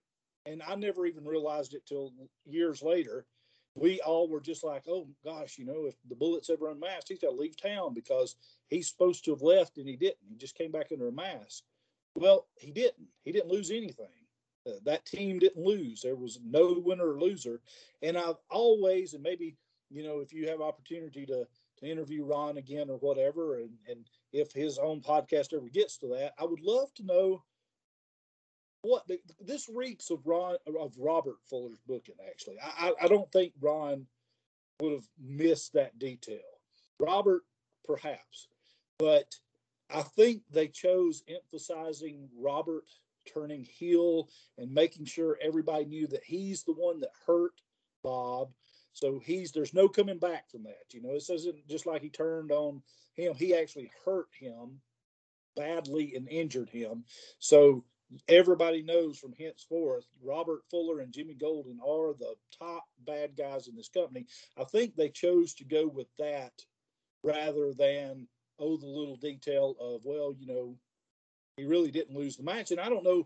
[0.45, 2.13] and I never even realized it till
[2.45, 3.25] years later,
[3.75, 7.19] we all were just like, oh gosh, you know, if the Bullet's ever unmasked, he's
[7.19, 8.35] got to leave town because
[8.69, 10.17] he's supposed to have left and he didn't.
[10.27, 11.63] He just came back under a mask.
[12.17, 13.07] Well, he didn't.
[13.23, 14.07] He didn't lose anything.
[14.67, 16.01] Uh, that team didn't lose.
[16.01, 17.61] There was no winner or loser.
[18.01, 19.55] And I've always, and maybe
[19.89, 21.47] you know, if you have opportunity to
[21.79, 26.07] to interview Ron again or whatever, and and if his own podcast ever gets to
[26.07, 27.43] that, I would love to know
[28.81, 32.15] what the, this reeks of Ron of Robert Fuller's booking.
[32.27, 34.07] Actually, I I don't think Ron
[34.81, 36.39] would have missed that detail.
[36.99, 37.43] Robert,
[37.85, 38.47] perhaps,
[38.97, 39.35] but
[39.89, 42.85] I think they chose emphasizing Robert
[43.33, 47.53] turning heel and making sure everybody knew that he's the one that hurt
[48.03, 48.49] Bob
[48.97, 50.91] so he's there's no coming back from that.
[50.91, 52.81] You know, this isn't just like he turned on
[53.13, 53.35] him.
[53.35, 54.81] He actually hurt him
[55.55, 57.03] badly and injured him.
[57.37, 57.83] So
[58.27, 63.75] everybody knows from henceforth, Robert Fuller and Jimmy Golden are the top bad guys in
[63.75, 64.25] this company.
[64.57, 66.53] I think they chose to go with that
[67.21, 68.27] rather than
[68.59, 70.75] oh the little detail of well, you know,
[71.57, 72.71] he really didn't lose the match.
[72.71, 73.25] And I don't know.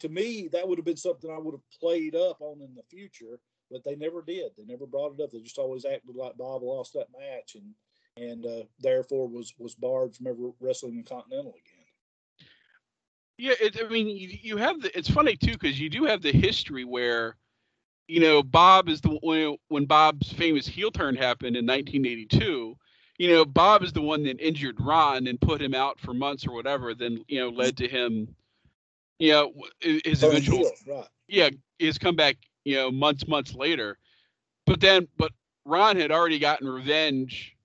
[0.00, 2.82] To me, that would have been something I would have played up on in the
[2.82, 3.38] future
[3.70, 4.52] but they never did.
[4.56, 5.32] They never brought it up.
[5.32, 7.74] They just always acted like Bob lost that match and
[8.18, 11.84] and uh, therefore was was barred from ever wrestling in Continental again.
[13.38, 14.96] Yeah, it, I mean, you, you have the.
[14.96, 17.36] It's funny too because you do have the history where,
[18.08, 22.76] you know, Bob is the when when Bob's famous heel turn happened in 1982.
[23.18, 26.46] You know, Bob is the one that injured Ron and put him out for months
[26.46, 26.94] or whatever.
[26.94, 28.34] Then you know led to him,
[29.18, 31.06] you know, his eventual right.
[31.28, 33.96] yeah his comeback you know, months, months later.
[34.66, 35.30] But then, but
[35.64, 37.56] Ron had already gotten revenge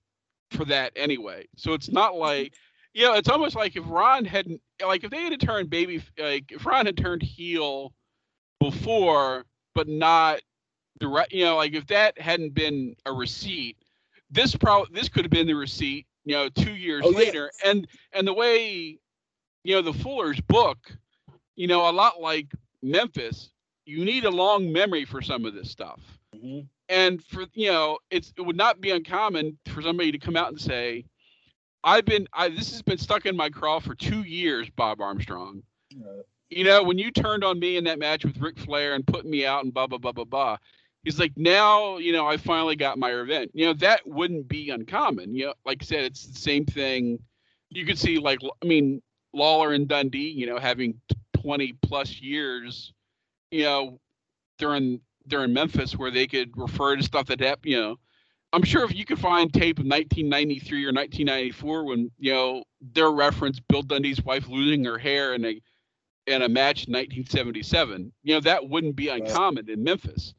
[0.52, 1.48] for that anyway.
[1.56, 2.20] So it's not mm-hmm.
[2.20, 2.54] like,
[2.94, 6.52] you know, it's almost like if Ron hadn't, like if they had turned baby, like
[6.52, 7.92] if Ron had turned heel
[8.60, 10.40] before, but not
[11.00, 13.76] direct, you know, like if that hadn't been a receipt,
[14.32, 17.50] this probably this could have been the receipt, you know, two years oh, later.
[17.62, 17.70] Yeah.
[17.70, 18.98] And and the way,
[19.62, 20.78] you know, the Fuller's book,
[21.54, 22.48] you know, a lot like
[22.82, 23.50] Memphis,
[23.84, 26.00] you need a long memory for some of this stuff.
[26.34, 26.60] Mm-hmm.
[26.88, 30.48] And for you know, it's it would not be uncommon for somebody to come out
[30.48, 31.04] and say,
[31.84, 35.62] "I've been I this has been stuck in my craw for two years, Bob Armstrong."
[36.48, 39.24] You know, when you turned on me in that match with Ric Flair and put
[39.24, 40.56] me out and blah blah blah blah blah.
[41.04, 43.50] He's like, now you know I finally got my revenge.
[43.54, 45.34] You know that wouldn't be uncommon.
[45.34, 47.18] You know, like I said, it's the same thing.
[47.70, 50.30] You could see like I mean Lawler and Dundee.
[50.30, 51.00] You know, having
[51.34, 52.92] 20 plus years
[53.52, 54.00] you know,
[54.58, 57.96] during during Memphis where they could refer to stuff that happened, you know.
[58.54, 63.10] I'm sure if you could find tape of 1993 or 1994 when you know their
[63.10, 65.60] reference Bill Dundee's wife losing her hair in a
[66.26, 70.34] in a match in 1977, you know that wouldn't be uncommon in Memphis,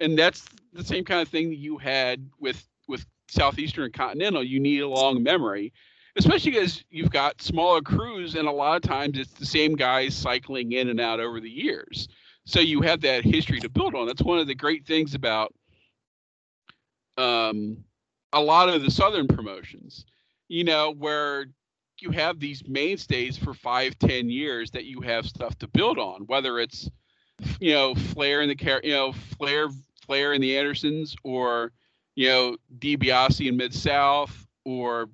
[0.00, 4.42] and that's the same kind of thing that you had with with Southeastern and Continental.
[4.42, 5.72] You need a long memory,
[6.16, 10.14] especially because you've got smaller crews, and a lot of times it's the same guys
[10.14, 12.08] cycling in and out over the years
[12.48, 14.06] so you have that history to build on.
[14.06, 15.54] That's one of the great things about
[17.18, 17.84] um,
[18.32, 20.06] a lot of the southern promotions,
[20.48, 21.44] you know, where
[22.00, 26.22] you have these mainstays for five, ten years that you have stuff to build on.
[26.22, 26.88] Whether it's
[27.60, 29.68] you know Flair and the car, you know Flair,
[30.08, 31.72] Flair and the Andersons, or
[32.16, 35.08] you know DiBiase and Mid South, or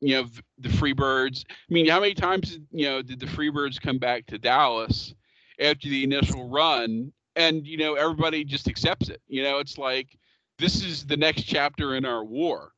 [0.00, 0.28] you know
[0.58, 1.44] the Freebirds.
[1.48, 5.14] I mean, how many times you know did the Freebirds come back to Dallas?
[5.60, 7.12] after the initial run?
[7.36, 9.22] And you know everybody just accepts it.
[9.28, 10.18] You know it's like
[10.58, 12.72] this is the next chapter in our war.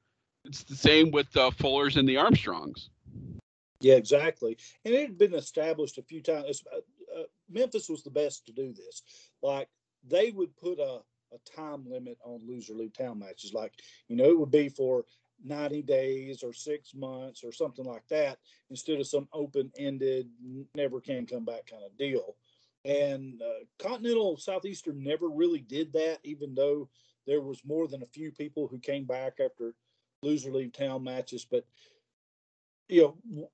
[0.44, 2.90] It's the same with the fullers and the armstrongs.
[3.80, 4.58] Yeah exactly.
[4.84, 8.52] And it had been established a few times uh, uh, memphis was the best to
[8.52, 9.02] do this.
[9.42, 9.68] Like
[10.06, 11.00] they would put a,
[11.34, 13.72] a time limit on loser leave town matches like
[14.08, 15.04] you know it would be for
[15.44, 18.38] 90 days or six months or something like that
[18.70, 20.28] instead of some open ended
[20.74, 22.36] never can come back kind of deal
[22.84, 26.88] and uh, Continental Southeastern never really did that, even though
[27.26, 29.74] there was more than a few people who came back after
[30.22, 31.46] loser leave town matches.
[31.48, 31.64] But
[32.88, 33.48] you know,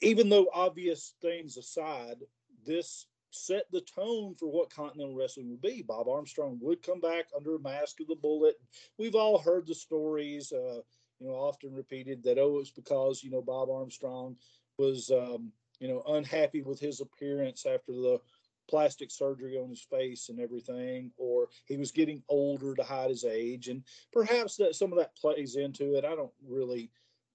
[0.00, 2.18] even though obvious things aside,
[2.64, 5.82] this set the tone for what Continental Wrestling would be.
[5.82, 8.56] Bob Armstrong would come back under a mask of the bullet.
[8.98, 10.80] We've all heard the stories, uh,
[11.20, 14.36] you know, often repeated that, oh, it's because, you know, Bob Armstrong
[14.78, 18.20] was, um, you know, unhappy with his appearance after the
[18.68, 23.24] plastic surgery on his face and everything, or he was getting older to hide his
[23.24, 23.68] age.
[23.68, 26.04] And perhaps that some of that plays into it.
[26.04, 26.90] I don't really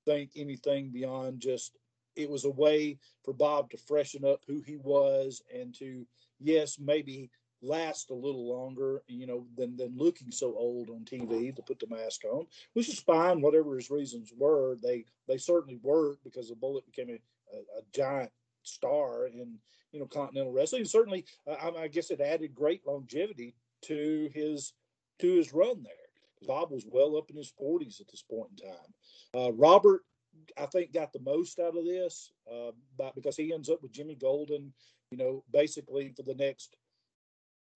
[0.05, 1.77] think anything beyond just
[2.15, 6.05] it was a way for Bob to freshen up who he was and to,
[6.39, 7.29] yes, maybe
[7.61, 11.79] last a little longer, you know, than than looking so old on TV to put
[11.79, 13.41] the mask on, which is fine.
[13.41, 17.81] Whatever his reasons were, they they certainly worked because the Bullet became a, a, a
[17.93, 18.31] giant
[18.63, 19.57] star in
[19.91, 20.81] you know continental wrestling.
[20.81, 24.73] And certainly, uh, I, I guess it added great longevity to his
[25.19, 25.93] to his run there.
[26.45, 28.93] Bob was well up in his 40s at this point in time.
[29.33, 30.01] Uh, Robert
[30.57, 33.91] I think got the most out of this, uh, but because he ends up with
[33.91, 34.73] Jimmy Golden,
[35.11, 36.75] you know, basically for the next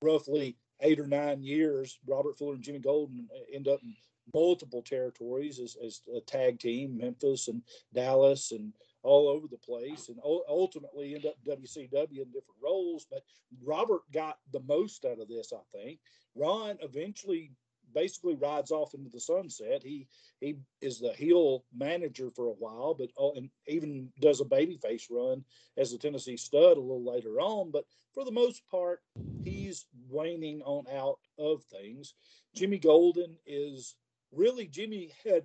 [0.02, 3.96] roughly eight or nine years, Robert Fuller and Jimmy Golden end up in
[4.34, 7.62] multiple territories as, as a tag team, Memphis and
[7.94, 13.06] Dallas and all over the place, and ultimately end up WCW in different roles.
[13.10, 13.24] But
[13.64, 16.00] Robert got the most out of this, I think.
[16.36, 17.52] Ron eventually
[17.98, 19.82] basically rides off into the sunset.
[19.84, 20.08] He
[20.40, 25.06] he is the heel manager for a while, but oh, and even does a babyface
[25.10, 25.44] run
[25.78, 27.72] as a Tennessee stud a little later on.
[27.72, 29.02] But for the most part,
[29.44, 32.14] he's waning on out of things.
[32.54, 33.96] Jimmy Golden is
[34.32, 35.44] really Jimmy had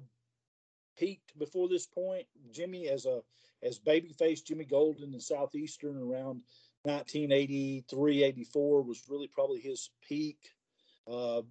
[0.99, 2.27] peaked before this point.
[2.53, 3.23] Jimmy as a
[3.63, 6.43] as babyface Jimmy Golden in Southeastern around
[6.83, 10.39] 1983, 84 was really probably his peak.
[11.11, 11.43] Uh,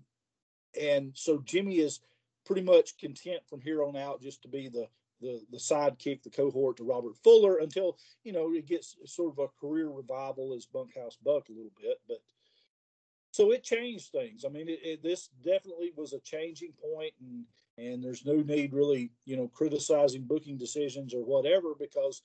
[0.80, 2.00] and so Jimmy is
[2.46, 4.88] pretty much content from here on out just to be the
[5.22, 9.40] the the sidekick, the cohort to Robert Fuller until you know it gets sort of
[9.40, 12.00] a career revival as Bunkhouse Buck a little bit.
[12.08, 12.18] But
[13.32, 14.44] so it changed things.
[14.44, 17.46] I mean, it, it, this definitely was a changing point, and
[17.78, 22.24] and there's no need really you know criticizing booking decisions or whatever because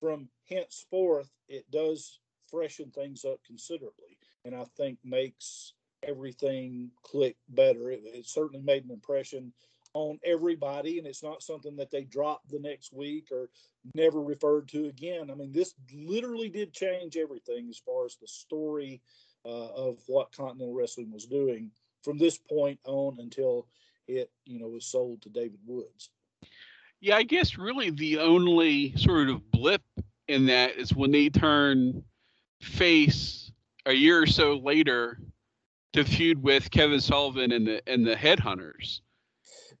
[0.00, 2.20] from henceforth it does
[2.50, 7.90] freshen things up considerably, and I think makes everything clicked better.
[7.90, 9.52] It, it, certainly made an impression
[9.94, 13.48] on everybody, and it's not something that they dropped the next week or
[13.94, 15.30] never referred to again.
[15.30, 19.00] I mean, this literally did change everything as far as the story
[19.44, 21.70] uh, of what Continental Wrestling was doing
[22.02, 23.66] from this point on until
[24.06, 26.10] it, you know, was sold to David Woods.
[27.00, 29.82] Yeah, I guess really the only sort of blip
[30.26, 32.02] in that is when they turn
[32.60, 33.50] face
[33.86, 35.18] a year or so later
[35.92, 39.00] to feud with Kevin Sullivan and the and the Headhunters.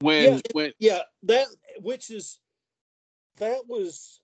[0.00, 1.46] When yeah, when yeah, that
[1.80, 2.38] which is
[3.36, 4.20] that was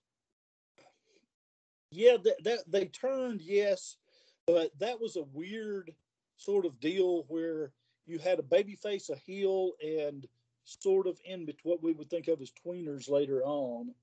[1.91, 3.97] yeah that, that they turned yes,
[4.47, 5.93] but that was a weird
[6.37, 7.71] sort of deal where
[8.05, 10.27] you had a baby face, a heel, and
[10.65, 13.93] sort of in between what we would think of as tweeners later on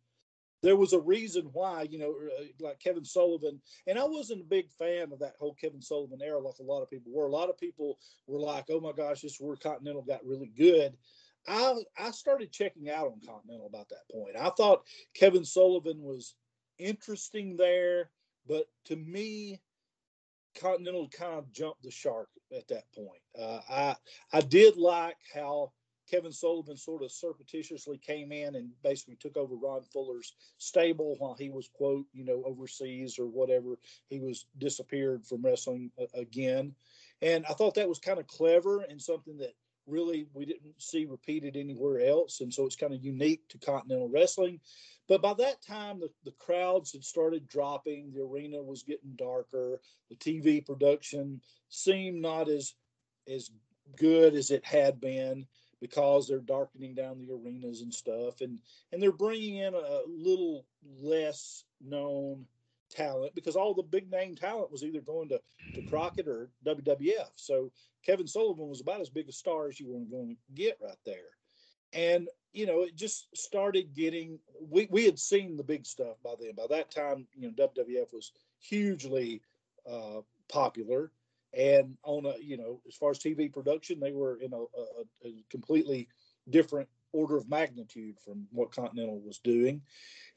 [0.62, 4.44] there was a reason why, you know, uh, like Kevin Sullivan, and I wasn't a
[4.44, 7.26] big fan of that whole Kevin Sullivan era, like a lot of people were.
[7.26, 10.52] A lot of people were like, "Oh my gosh, this is where Continental got really
[10.56, 10.96] good."
[11.48, 14.36] I I started checking out on Continental about that point.
[14.36, 16.34] I thought Kevin Sullivan was
[16.78, 18.10] interesting there,
[18.46, 19.60] but to me,
[20.60, 23.22] Continental kind of jumped the shark at that point.
[23.38, 23.96] Uh, I
[24.32, 25.72] I did like how
[26.12, 31.34] Kevin Sullivan sort of surreptitiously came in and basically took over Ron Fuller's stable while
[31.38, 33.78] he was quote you know overseas or whatever
[34.10, 36.74] he was disappeared from wrestling uh, again,
[37.22, 39.54] and I thought that was kind of clever and something that
[39.86, 44.10] really we didn't see repeated anywhere else, and so it's kind of unique to Continental
[44.10, 44.60] Wrestling.
[45.08, 48.12] But by that time, the, the crowds had started dropping.
[48.12, 49.80] The arena was getting darker.
[50.10, 51.40] The TV production
[51.70, 52.74] seemed not as
[53.32, 53.50] as
[53.96, 55.46] good as it had been
[55.82, 58.60] because they're darkening down the arenas and stuff and
[58.92, 60.64] and they're bringing in a little
[61.02, 62.46] less known
[62.88, 65.40] talent because all the big name talent was either going to,
[65.74, 67.30] to Crockett or WWF.
[67.34, 67.72] So
[68.04, 70.96] Kevin Sullivan was about as big a star as you were going to get right
[71.04, 71.16] there.
[71.92, 76.34] And, you know, it just started getting, we, we had seen the big stuff by
[76.40, 76.52] then.
[76.56, 79.42] By that time, you know, WWF was hugely
[79.90, 81.10] uh, popular
[81.54, 85.28] and on a you know as far as tv production they were in a, a,
[85.28, 86.08] a, completely
[86.48, 89.82] different order of magnitude from what continental was doing.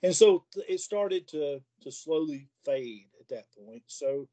[0.03, 3.83] And so it started to to slowly fade at that point.
[3.87, 4.27] So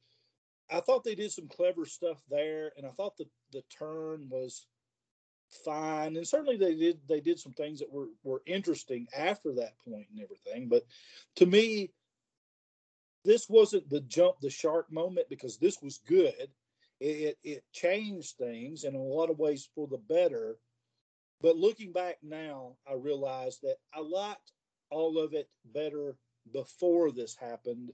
[0.71, 4.67] i thought they did some clever stuff there and i thought the the turn was
[5.65, 6.17] fine.
[6.17, 10.07] And certainly they did they did some things that were were interesting after that point
[10.11, 10.69] and everything.
[10.69, 10.85] But
[11.37, 11.91] to me
[13.25, 16.49] this wasn't the jump the shark moment because this was good.
[17.05, 20.57] It, it changed things in a lot of ways for the better.
[21.41, 24.53] But looking back now, I realize that I liked
[24.91, 26.15] all of it better
[26.53, 27.91] before this happened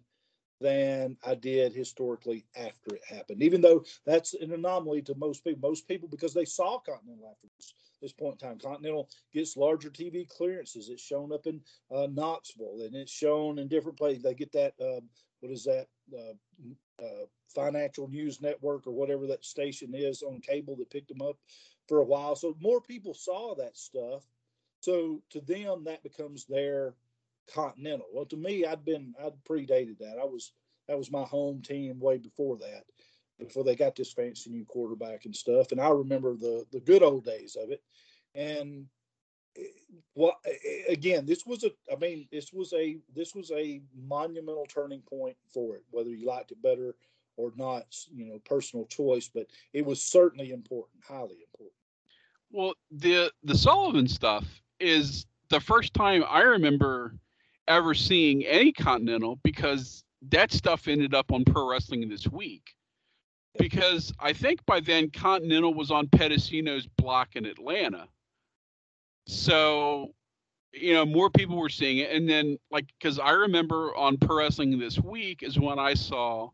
[0.60, 3.42] than I did historically after it happened.
[3.42, 7.48] Even though that's an anomaly to most people, most people because they saw Continental after
[7.56, 8.58] this, this point in time.
[8.58, 10.90] Continental gets larger TV clearances.
[10.90, 11.62] It's shown up in
[11.94, 14.22] uh, Knoxville and it's shown in different places.
[14.22, 15.00] They get that uh,
[15.40, 16.34] what is that uh,
[17.02, 21.36] uh, financial news network or whatever that station is on cable that picked them up
[21.88, 22.36] for a while.
[22.36, 24.24] So more people saw that stuff.
[24.80, 26.94] So to them, that becomes their
[27.52, 28.06] Continental.
[28.12, 30.18] Well, to me, I'd been I'd predated that.
[30.20, 30.52] I was
[30.86, 32.84] that was my home team way before that,
[33.38, 35.72] before they got this fancy new quarterback and stuff.
[35.72, 37.82] And I remember the the good old days of it.
[38.34, 38.86] And
[39.58, 41.26] eh, again?
[41.26, 41.70] This was a.
[41.92, 45.84] I mean, this was a this was a monumental turning point for it.
[45.90, 46.94] Whether you liked it better
[47.36, 51.74] or not, you know, personal choice, but it was certainly important, highly important.
[52.50, 54.44] Well, the the Sullivan stuff
[54.80, 57.14] is the first time I remember
[57.68, 62.74] ever seeing any Continental because that stuff ended up on Pro Wrestling this week.
[63.58, 68.08] Because I think by then Continental was on Pedicino's block in Atlanta.
[69.28, 70.14] So,
[70.72, 72.10] you know, more people were seeing it.
[72.10, 76.48] And then, like, because I remember on Pro Wrestling this week is when I saw,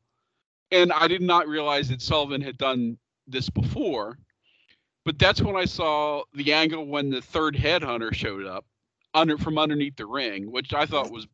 [0.73, 2.99] and I did not realize that Sullivan had done
[3.29, 4.19] this before,
[5.05, 8.65] but that's when I saw the angle when the third headhunter showed up
[9.15, 11.29] under from underneath the ring, which I thought was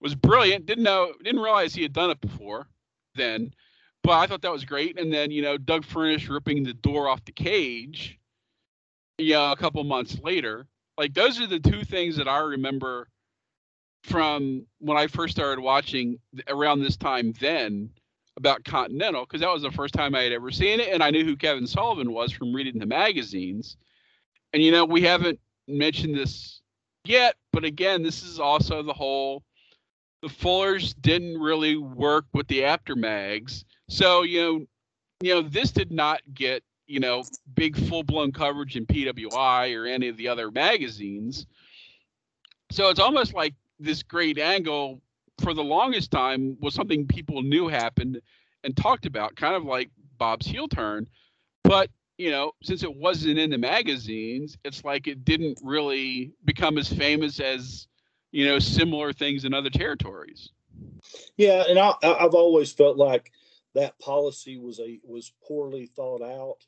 [0.00, 0.66] was brilliant.
[0.66, 2.68] Didn't know, didn't realize he had done it before
[3.16, 3.52] then,
[4.04, 4.98] but I thought that was great.
[5.00, 8.20] And then you know Doug Furnas ripping the door off the cage,
[9.18, 10.68] yeah, a couple months later.
[10.96, 13.08] Like those are the two things that I remember
[14.04, 16.18] from when I first started watching
[16.48, 17.90] around this time then
[18.36, 21.10] about Continental because that was the first time I had ever seen it, and I
[21.10, 23.76] knew who Kevin Sullivan was from reading the magazines.
[24.52, 26.60] And you know, we haven't mentioned this
[27.04, 27.36] yet.
[27.52, 29.44] But again, this is also the whole
[30.22, 33.64] the Fullers didn't really work with the Apter mags.
[33.88, 34.66] So, you know,
[35.20, 37.24] you know, this did not get, you know,
[37.54, 41.46] big full blown coverage in PWI or any of the other magazines.
[42.70, 45.00] So it's almost like this great angle
[45.40, 48.20] for the longest time was something people knew happened
[48.62, 51.08] and talked about, kind of like Bob's heel turn.
[51.62, 56.78] But you know, since it wasn't in the magazines, it's like it didn't really become
[56.78, 57.88] as famous as,
[58.30, 60.50] you know, similar things in other territories.
[61.36, 63.32] Yeah, and I, I've always felt like
[63.74, 66.58] that policy was a was poorly thought out,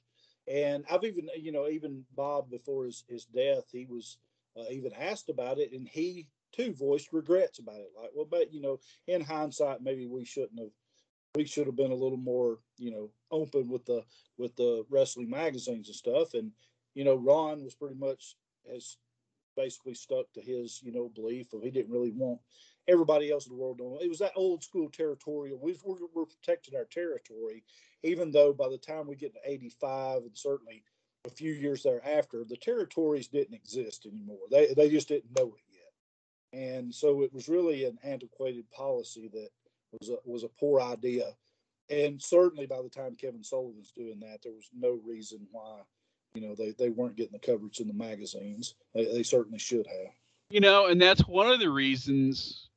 [0.48, 4.18] and I've even you know even Bob before his his death he was
[4.56, 7.90] uh, even asked about it, and he too voiced regrets about it.
[7.96, 10.70] Like, well, but you know, in hindsight, maybe we shouldn't have
[11.34, 14.02] we should have been a little more, you know, open with the
[14.38, 16.34] with the wrestling magazines and stuff.
[16.34, 16.50] And
[16.94, 18.36] you know, Ron was pretty much
[18.70, 18.96] has
[19.56, 22.40] basically stuck to his, you know, belief of he didn't really want
[22.88, 23.98] everybody else in the world doing.
[24.00, 25.58] It was that old school territorial.
[25.60, 27.64] we we're, we're protecting our territory,
[28.02, 30.82] even though by the time we get to '85 and certainly
[31.26, 34.46] a few years thereafter, the territories didn't exist anymore.
[34.50, 39.28] They they just didn't know it yet, and so it was really an antiquated policy
[39.32, 39.48] that
[40.00, 41.32] was a, was a poor idea.
[41.88, 45.80] And certainly by the time Kevin Sullivan's doing that, there was no reason why,
[46.34, 48.74] you know, they, they weren't getting the coverage in the magazines.
[48.94, 50.12] They, they certainly should have.
[50.50, 52.68] You know, and that's one of the reasons,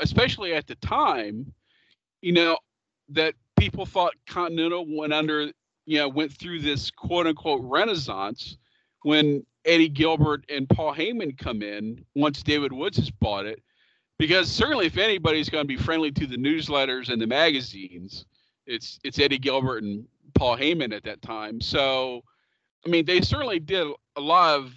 [0.00, 1.52] especially at the time,
[2.22, 2.58] you know,
[3.10, 5.50] that people thought Continental went under,
[5.86, 8.56] you know, went through this quote unquote renaissance
[9.02, 13.62] when Eddie Gilbert and Paul Heyman come in once David Woods has bought it
[14.20, 18.26] because certainly if anybody's going to be friendly to the newsletters and the magazines,
[18.66, 21.58] it's it's Eddie Gilbert and Paul Heyman at that time.
[21.58, 22.22] So,
[22.86, 23.86] I mean, they certainly did
[24.16, 24.74] a lot of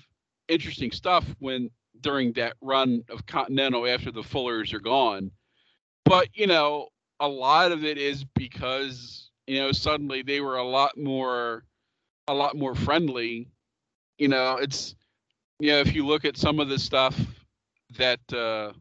[0.48, 1.70] interesting stuff when
[2.04, 5.32] during that run of Continental after the Fullers are gone.
[6.06, 6.90] But you know,
[7.20, 11.64] a lot of it is because you know suddenly they were a lot more
[12.28, 13.50] a lot more friendly.
[14.20, 14.96] You know, it's
[15.60, 17.20] you know if you look at some of the stuff
[17.98, 18.74] that uh,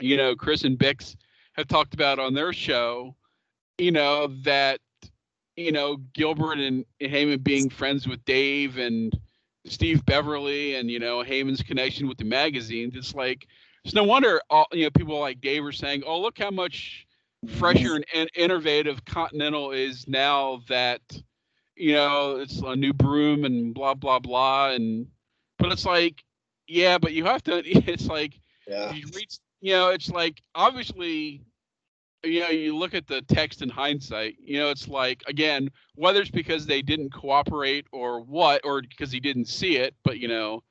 [0.00, 1.16] you know, Chris and Bix
[1.54, 3.14] have talked about on their show,
[3.78, 4.80] you know, that,
[5.56, 9.12] you know, Gilbert and Heyman being friends with Dave and
[9.70, 12.94] Steve Beverly and, you know, Heyman's connection with the magazines.
[12.96, 13.46] It's like,
[13.84, 17.06] it's no wonder, all, you know, people like Dave are saying, oh, look how much
[17.56, 21.00] fresher and, and innovative Continental is now that,
[21.76, 24.70] you know, it's a new broom and blah, blah, blah.
[24.70, 25.06] And,
[25.58, 26.24] but it's like,
[26.66, 28.92] yeah, but you have to, it's like, yeah.
[28.92, 31.42] you reach you know, it's like obviously
[32.28, 36.20] you know, you look at the text in hindsight, you know, it's like again, whether
[36.20, 40.28] it's because they didn't cooperate or what, or because he didn't see it, but you
[40.28, 40.62] know,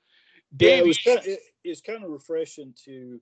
[0.55, 3.19] Dave, yeah, it was kind of, it, it's kind of refreshing to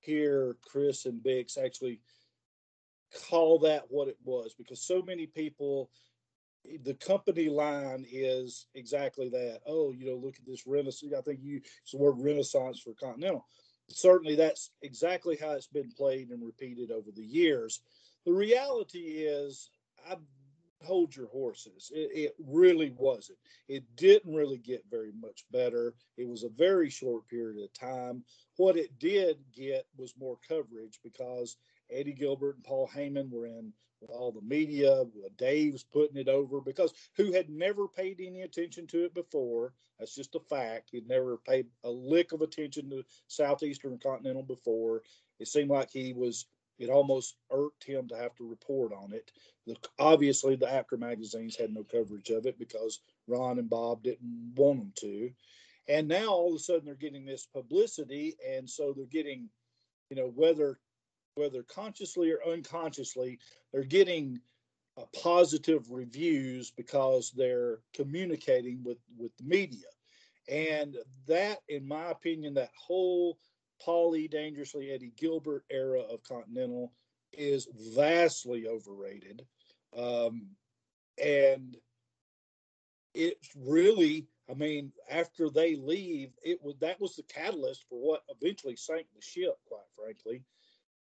[0.00, 2.00] hear Chris and Bix actually
[3.28, 5.90] call that what it was because so many people
[6.84, 9.60] the company line is exactly that.
[9.66, 11.12] Oh, you know, look at this renaissance.
[11.16, 13.44] I think you it's the word renaissance for Continental.
[13.92, 17.80] Certainly, that's exactly how it's been played and repeated over the years.
[18.24, 19.70] The reality is,
[20.08, 20.16] I
[20.84, 21.90] hold your horses.
[21.94, 23.38] It, it really wasn't.
[23.68, 25.94] It didn't really get very much better.
[26.16, 28.24] It was a very short period of time.
[28.56, 31.56] What it did get was more coverage because
[31.90, 33.72] Eddie Gilbert and Paul Heyman were in
[34.10, 35.02] all the media.
[35.02, 39.72] Uh, Dave's putting it over because who had never paid any attention to it before.
[39.98, 40.90] That's just a fact.
[40.90, 45.02] He'd never paid a lick of attention to Southeastern Continental before.
[45.38, 46.46] It seemed like he was.
[46.78, 49.30] It almost irked him to have to report on it.
[49.66, 54.54] The, obviously, the Apter magazines had no coverage of it because Ron and Bob didn't
[54.56, 55.30] want them to.
[55.88, 59.48] And now all of a sudden they're getting this publicity, and so they're getting,
[60.10, 60.78] you know, whether
[61.34, 63.38] whether consciously or unconsciously,
[63.72, 64.40] they're getting
[64.98, 69.88] uh, positive reviews because they're communicating with with the media,
[70.48, 73.38] and that, in my opinion, that whole
[73.84, 76.92] Paulie dangerously Eddie Gilbert era of Continental
[77.32, 79.46] is vastly overrated,
[79.96, 80.48] um,
[81.22, 81.76] and
[83.14, 88.22] it's really I mean, after they leave, it was that was the catalyst for what
[88.28, 90.42] eventually sank the ship, quite frankly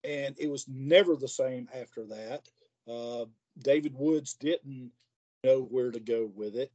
[0.04, 2.50] and it was never the same after that.
[2.90, 3.26] Uh,
[3.60, 4.92] David Woods didn't
[5.44, 6.72] know where to go with it.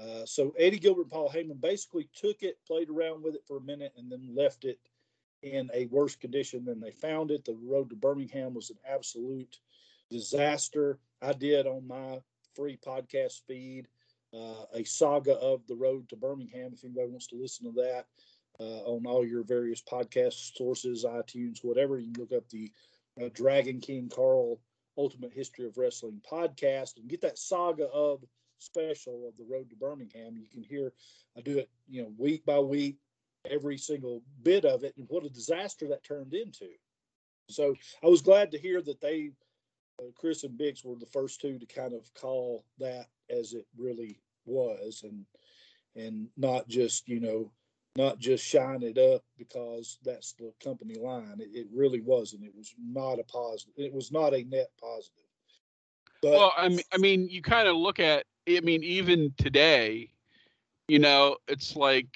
[0.00, 3.56] Uh, so Eddie Gilbert and Paul Heyman basically took it, played around with it for
[3.56, 4.78] a minute, and then left it
[5.42, 7.44] in a worse condition than they found it.
[7.44, 9.58] The road to Birmingham was an absolute
[10.10, 10.98] disaster.
[11.20, 12.20] I did on my
[12.54, 13.88] free podcast feed
[14.34, 16.72] uh, a saga of the road to Birmingham.
[16.72, 18.06] If anybody wants to listen to that,
[18.64, 21.98] on all your various podcast sources, iTunes, whatever.
[21.98, 22.72] You can look up the
[23.20, 24.60] uh, Dragon King Karl
[24.96, 28.24] Ultimate History of Wrestling podcast and get that saga of
[28.58, 30.36] special of the road to Birmingham.
[30.36, 30.92] You can hear
[31.36, 32.96] I do it, you know, week by week,
[33.48, 36.68] every single bit of it, and what a disaster that turned into.
[37.48, 39.30] So I was glad to hear that they,
[40.00, 43.66] uh, Chris and Bix, were the first two to kind of call that as it
[43.76, 45.24] really was, and
[45.96, 47.50] and not just you know
[47.98, 51.40] not just shine it up because that's the company line.
[51.40, 52.44] It, it, really wasn't.
[52.44, 53.74] It was not a positive.
[53.76, 55.24] It was not a net positive.
[56.22, 58.24] But, well, I mean, I mean, you kind of look at.
[58.48, 60.10] I mean, even today,
[60.86, 62.06] you know, it's like,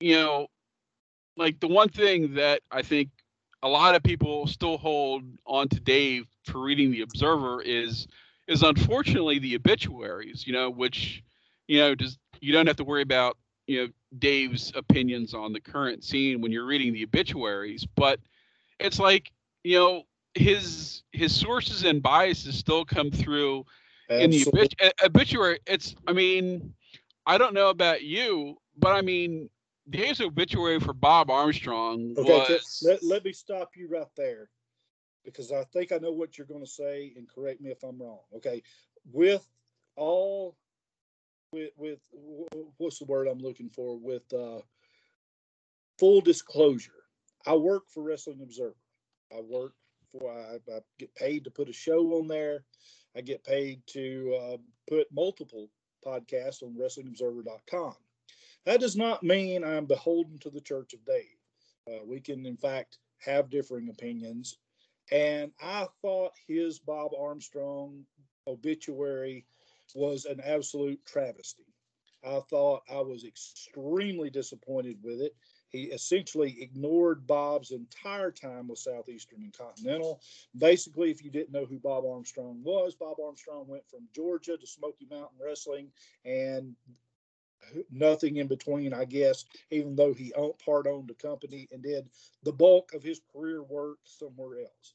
[0.00, 0.46] you know,
[1.36, 3.10] like the one thing that I think
[3.62, 8.06] a lot of people still hold on to Dave for reading the Observer is
[8.46, 10.46] is unfortunately the obituaries.
[10.46, 11.24] You know, which
[11.66, 13.36] you know, just you don't have to worry about
[13.68, 13.88] you know
[14.18, 18.18] Dave's opinions on the current scene when you're reading the obituaries, but
[18.80, 19.30] it's like
[19.62, 20.02] you know
[20.34, 23.64] his his sources and biases still come through
[24.10, 24.24] Absolutely.
[24.24, 25.58] in the obit- uh, obituary.
[25.66, 26.74] It's I mean
[27.26, 29.50] I don't know about you, but I mean
[29.90, 32.82] Dave's obituary for Bob Armstrong okay, was.
[32.84, 34.48] Let, let me stop you right there
[35.24, 38.00] because I think I know what you're going to say, and correct me if I'm
[38.00, 38.20] wrong.
[38.34, 38.62] Okay,
[39.12, 39.46] with
[39.96, 40.56] all
[41.52, 42.00] with with
[42.76, 44.60] what's the word I'm looking for with uh,
[45.98, 46.92] full disclosure.
[47.46, 48.74] I work for Wrestling Observer.
[49.32, 49.72] I work
[50.10, 52.64] for I, I, get paid to put a show on there.
[53.16, 54.56] I get paid to uh,
[54.88, 55.68] put multiple
[56.04, 57.94] podcasts on WrestlingObserver.com.
[58.64, 61.24] That does not mean I'm beholden to the Church of Dave.
[61.86, 64.58] Uh, we can, in fact, have differing opinions.
[65.10, 68.04] And I thought his Bob Armstrong
[68.46, 69.46] obituary
[69.94, 71.64] was an absolute travesty.
[72.24, 75.36] I thought I was extremely disappointed with it.
[75.68, 80.20] He essentially ignored Bob's entire time with Southeastern and Continental.
[80.56, 84.66] Basically, if you didn't know who Bob Armstrong was, Bob Armstrong went from Georgia to
[84.66, 85.90] Smoky Mountain Wrestling
[86.24, 86.74] and
[87.90, 90.32] nothing in between, I guess, even though he
[90.64, 92.08] part owned the company and did
[92.42, 94.94] the bulk of his career work somewhere else.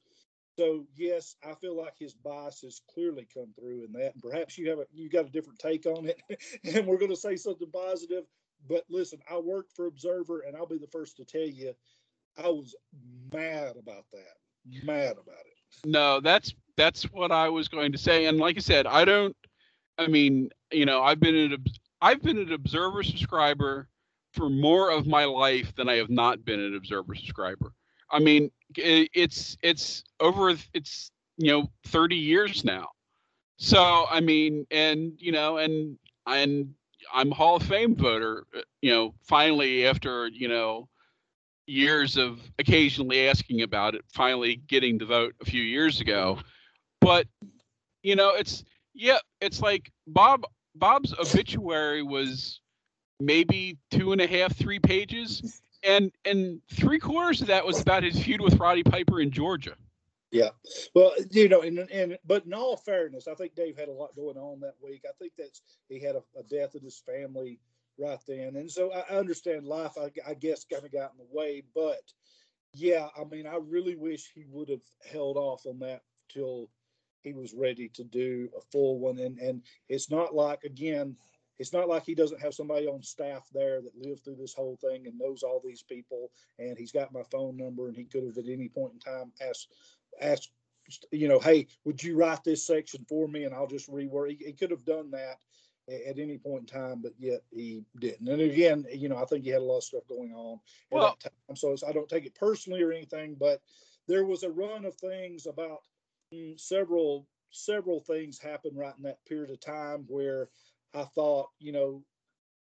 [0.58, 4.58] So yes, I feel like his bias has clearly come through in that, and perhaps
[4.58, 6.22] you have a, you got a different take on it,
[6.76, 8.26] and we're going to say something positive.
[8.70, 11.74] But listen, I work for Observer, and I'll be the first to tell you,
[12.38, 12.76] I was
[13.34, 15.86] mad about that, mad about it.
[15.86, 19.36] No, that's that's what I was going to say, and like I said, I don't.
[19.97, 21.64] I mean, you know, I've been an
[22.01, 23.88] I've been an Observer subscriber
[24.34, 27.74] for more of my life than I have not been an Observer subscriber.
[28.14, 30.55] I mean, it's it's over.
[30.74, 32.89] It's you know 30 years now.
[33.57, 35.97] So I mean, and you know, and
[36.28, 36.74] and
[37.14, 38.45] I'm Hall of Fame voter.
[38.55, 40.88] Uh, you know, finally after you know
[41.66, 46.39] years of occasionally asking about it, finally getting the vote a few years ago.
[47.01, 47.28] But
[48.03, 50.45] you know, it's yeah, it's like Bob
[50.76, 52.61] Bob's obituary was
[53.20, 58.03] maybe two and a half, three pages, and and three quarters of that was about
[58.03, 59.75] his feud with Roddy Piper in Georgia.
[60.31, 60.49] Yeah,
[60.95, 64.15] well, you know, and and but in all fairness, I think Dave had a lot
[64.15, 65.03] going on that week.
[65.07, 67.59] I think that's he had a, a death of his family
[67.99, 69.93] right then, and so I, understand life.
[69.99, 72.01] I, I guess kind of got in the way, but
[72.73, 74.81] yeah, I mean, I really wish he would have
[75.11, 76.69] held off on that till
[77.21, 79.19] he was ready to do a full one.
[79.19, 81.15] And and it's not like again,
[81.60, 84.78] it's not like he doesn't have somebody on staff there that lived through this whole
[84.82, 86.32] thing and knows all these people.
[86.60, 89.32] And he's got my phone number, and he could have at any point in time
[89.41, 89.68] asked
[90.22, 90.51] asked
[91.12, 94.30] you know, hey, would you write this section for me, and I'll just rework.
[94.30, 95.38] He, he could have done that
[95.89, 98.28] at any point in time, but yet he didn't.
[98.28, 100.60] And again, you know, I think he had a lot of stuff going on
[100.91, 101.56] at well, that time.
[101.56, 103.62] So I don't take it personally or anything, but
[104.08, 105.80] there was a run of things about
[106.34, 110.49] mm, several several things happened right in that period of time where
[110.93, 112.03] I thought, you know,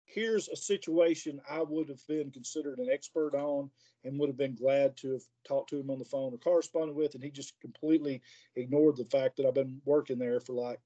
[0.05, 3.69] here's a situation I would have been considered an expert on
[4.03, 6.95] and would have been glad to have talked to him on the phone or corresponded
[6.95, 7.15] with.
[7.15, 8.21] And he just completely
[8.55, 10.79] ignored the fact that I've been working there for like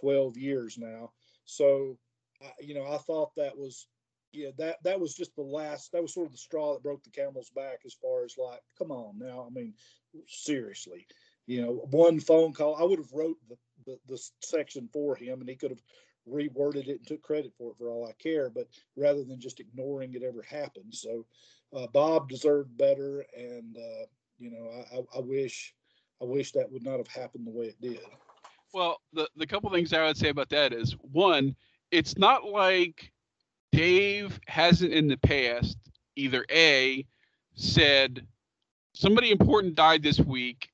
[0.00, 1.12] 12 years now.
[1.44, 1.96] So,
[2.60, 3.86] you know, I thought that was,
[4.32, 7.04] yeah, that, that was just the last, that was sort of the straw that broke
[7.04, 9.46] the camel's back as far as like, come on now.
[9.46, 9.74] I mean,
[10.26, 11.06] seriously,
[11.46, 13.56] you know, one phone call, I would have wrote the,
[13.86, 15.82] the, the section for him and he could have
[16.28, 19.60] reworded it and took credit for it for all I care, but rather than just
[19.60, 20.94] ignoring it ever happened.
[20.94, 21.26] So
[21.74, 24.06] uh, Bob deserved better, and uh,
[24.38, 25.74] you know I, I, wish
[26.22, 28.00] I wish that would not have happened the way it did.
[28.72, 31.54] Well, the the couple things I would say about that is one,
[31.90, 33.12] it's not like
[33.72, 35.76] Dave hasn't in the past
[36.16, 37.04] either a
[37.54, 38.26] said
[38.94, 40.68] somebody important died this week.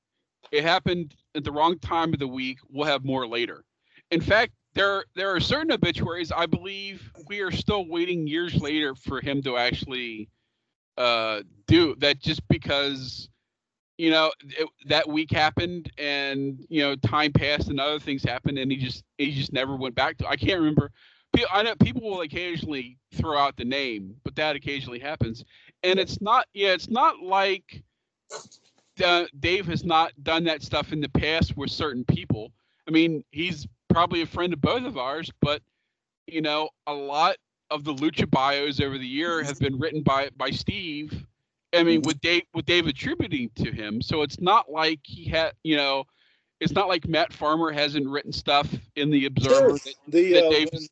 [0.52, 2.58] It happened at the wrong time of the week.
[2.68, 3.64] We'll have more later.
[4.10, 8.94] In fact, there there are certain obituaries I believe we are still waiting years later
[8.94, 10.28] for him to actually
[10.96, 13.28] uh, do that just because
[13.98, 18.58] you know it, that week happened and you know time passed and other things happened
[18.58, 20.90] and he just he just never went back to I can't remember.
[21.52, 25.44] I know people will occasionally throw out the name but that occasionally happens.
[25.82, 27.82] And it's not yeah it's not like
[29.02, 32.52] uh, Dave has not done that stuff in the past with certain people.
[32.86, 35.62] I mean he's probably a friend of both of ours, but
[36.26, 37.36] you know, a lot
[37.70, 41.26] of the lucha bios over the year have been written by by Steve.
[41.72, 45.52] I mean, with Dave with Dave attributing to him, so it's not like he had,
[45.62, 46.04] you know,
[46.60, 49.78] it's not like Matt Farmer hasn't written stuff in the Observer.
[49.78, 49.78] Sure.
[49.78, 50.82] That, the that uh, when,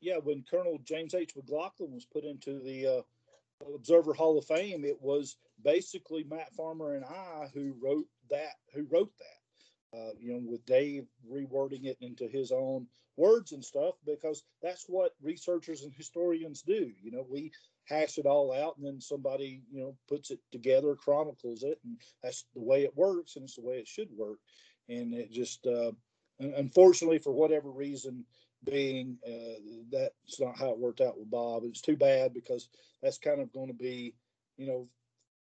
[0.00, 1.34] yeah, when Colonel James H.
[1.34, 6.94] McLaughlin was put into the uh, Observer Hall of Fame, it was basically Matt Farmer
[6.94, 8.54] and I who wrote that.
[8.74, 9.37] Who wrote that?
[9.94, 12.86] Uh, you know, with Dave rewording it into his own
[13.16, 16.92] words and stuff, because that's what researchers and historians do.
[17.02, 17.52] You know, we
[17.84, 21.96] hash it all out and then somebody, you know, puts it together, chronicles it, and
[22.22, 24.38] that's the way it works and it's the way it should work.
[24.88, 25.92] And it just, uh,
[26.38, 28.24] unfortunately, for whatever reason,
[28.64, 29.60] being uh,
[29.90, 31.62] that's not how it worked out with Bob.
[31.64, 32.68] It's too bad because
[33.02, 34.14] that's kind of going to be,
[34.56, 34.88] you know,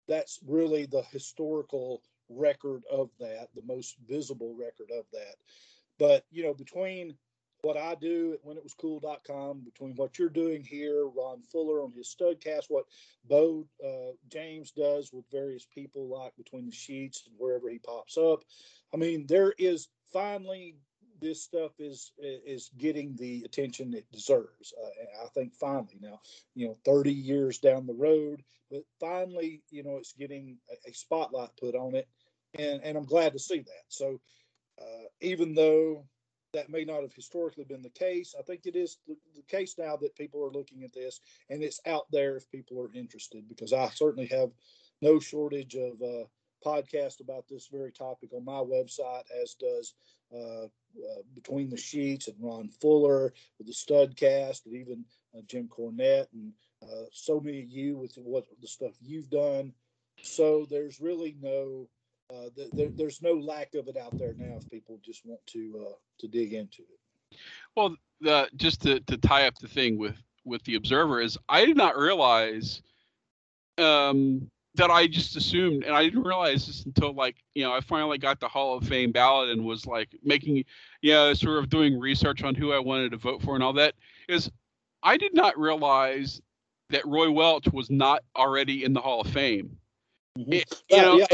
[0.07, 5.35] that's really the historical record of that, the most visible record of that.
[5.99, 7.15] But, you know, between
[7.61, 12.65] what I do at whenitwascool.com, between what you're doing here, Ron Fuller on his studcast,
[12.69, 12.85] what
[13.25, 18.17] Bo uh, James does with various people, like between the sheets and wherever he pops
[18.17, 18.43] up.
[18.93, 20.75] I mean, there is finally
[21.21, 24.73] this stuff is is getting the attention it deserves.
[24.81, 26.19] Uh, I think finally now,
[26.55, 30.93] you know, 30 years down the road, but finally, you know, it's getting a, a
[30.93, 32.07] spotlight put on it,
[32.57, 33.85] and and I'm glad to see that.
[33.89, 34.19] So
[34.79, 36.05] uh, even though
[36.53, 39.75] that may not have historically been the case, I think it is the, the, case
[39.77, 43.47] now that people are looking at this, and it's out there if people are interested.
[43.47, 44.49] Because I certainly have
[45.01, 46.25] no shortage of uh,
[46.65, 49.93] podcasts about this very topic on my website, as does
[50.33, 55.69] uh, uh, Between the Sheets and Ron Fuller with the Studcast, and even uh, Jim
[55.69, 56.51] Cornette, and
[56.83, 59.73] uh, so many of you with what the stuff you've done.
[60.21, 61.87] So there's really no
[62.31, 65.87] uh, there, there's no lack of it out there now if people just want to
[65.87, 67.37] uh, to dig into it.
[67.75, 70.15] Well, the, just to, to tie up the thing with
[70.45, 72.81] with the observer is I did not realize
[73.77, 77.81] um, that I just assumed, and I didn't realize this until like you know I
[77.81, 80.63] finally got the Hall of Fame ballot and was like making,
[81.01, 83.73] you know, sort of doing research on who I wanted to vote for and all
[83.73, 83.95] that.
[84.27, 84.49] Is
[85.03, 86.41] I did not realize
[86.89, 89.77] that Roy Welch was not already in the Hall of Fame.
[90.37, 90.53] Mm-hmm.
[90.53, 91.25] It, you know, yeah.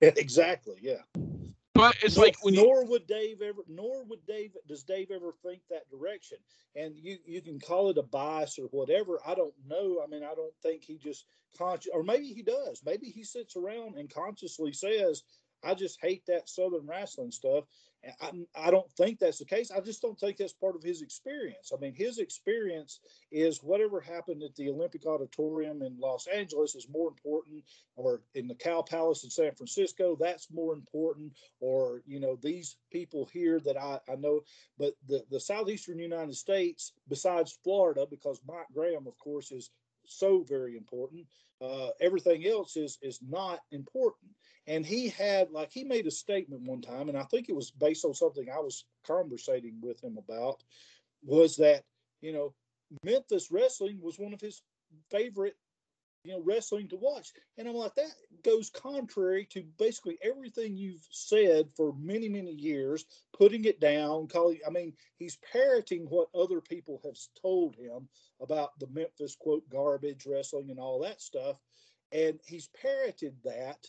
[0.00, 1.02] Exactly, yeah.
[1.74, 5.10] But it's nor, like when nor you, would Dave ever, nor would Dave, does Dave
[5.10, 6.38] ever think that direction?
[6.76, 9.18] And you you can call it a bias or whatever.
[9.26, 10.00] I don't know.
[10.02, 11.26] I mean, I don't think he just
[11.58, 12.82] conscious, or maybe he does.
[12.84, 15.24] Maybe he sits around and consciously says,
[15.64, 17.64] "I just hate that Southern wrestling stuff."
[18.20, 19.70] I, I don't think that's the case.
[19.70, 21.72] I just don't think that's part of his experience.
[21.72, 23.00] I mean, his experience
[23.32, 27.64] is whatever happened at the Olympic Auditorium in Los Angeles is more important,
[27.96, 32.76] or in the Cow Palace in San Francisco, that's more important, or, you know, these
[32.90, 34.40] people here that I, I know.
[34.78, 39.70] But the, the Southeastern United States, besides Florida, because Mike Graham, of course, is
[40.06, 41.26] so very important,
[41.62, 44.30] uh, everything else is is not important.
[44.66, 47.70] And he had like he made a statement one time, and I think it was
[47.70, 50.62] based on something I was conversating with him about,
[51.22, 51.84] was that
[52.20, 52.54] you know
[53.02, 54.62] Memphis wrestling was one of his
[55.10, 55.56] favorite
[56.24, 57.32] you know wrestling to watch.
[57.58, 58.12] And i'm like that
[58.42, 63.04] goes contrary to basically everything you've said for many many years
[63.36, 68.08] putting it down calling i mean he's parroting what other people have told him
[68.40, 71.56] about the memphis quote garbage wrestling and all that stuff.
[72.12, 73.86] And he's parroted that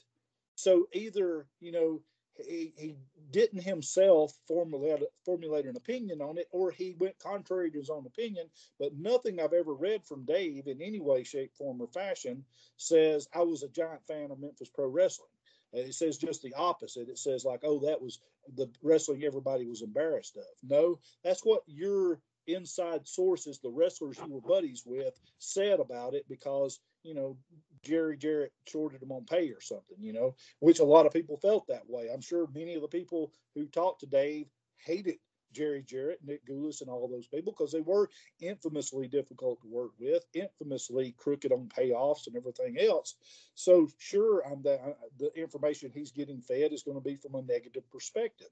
[0.56, 2.02] so either you know
[2.38, 2.96] he, he
[3.32, 8.06] didn't himself formulate formulate an opinion on it, or he went contrary to his own
[8.06, 8.48] opinion.
[8.80, 12.46] But nothing I've ever read from Dave in any way, shape, form, or fashion
[12.78, 15.30] says I was a giant fan of Memphis Pro Wrestling.
[15.74, 17.10] Uh, it says just the opposite.
[17.10, 18.20] It says like, oh, that was
[18.56, 20.44] the wrestling everybody was embarrassed of.
[20.64, 26.26] No, that's what your inside sources, the wrestlers you were buddies with, said about it
[26.30, 27.38] because you know
[27.86, 31.38] Jerry Jarrett shorted them on pay or something, you know, which a lot of people
[31.38, 32.10] felt that way.
[32.14, 35.18] I'm sure many of the people who talked to Dave hated
[35.54, 38.10] Jerry Jarrett, Nick Gulas, and all those people because they were
[38.42, 43.16] infamously difficult to work with, infamously crooked on payoffs and everything else.
[43.56, 47.36] So, sure, I'm the, uh, the information he's getting fed is going to be from
[47.36, 48.50] a negative perspective.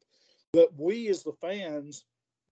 [0.54, 2.06] But we, as the fans,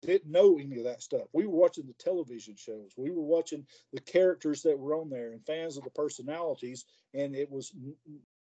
[0.02, 1.26] didn't know any of that stuff.
[1.32, 2.92] We were watching the television shows.
[2.96, 6.84] We were watching the characters that were on there and fans of the personalities,
[7.14, 7.72] and it was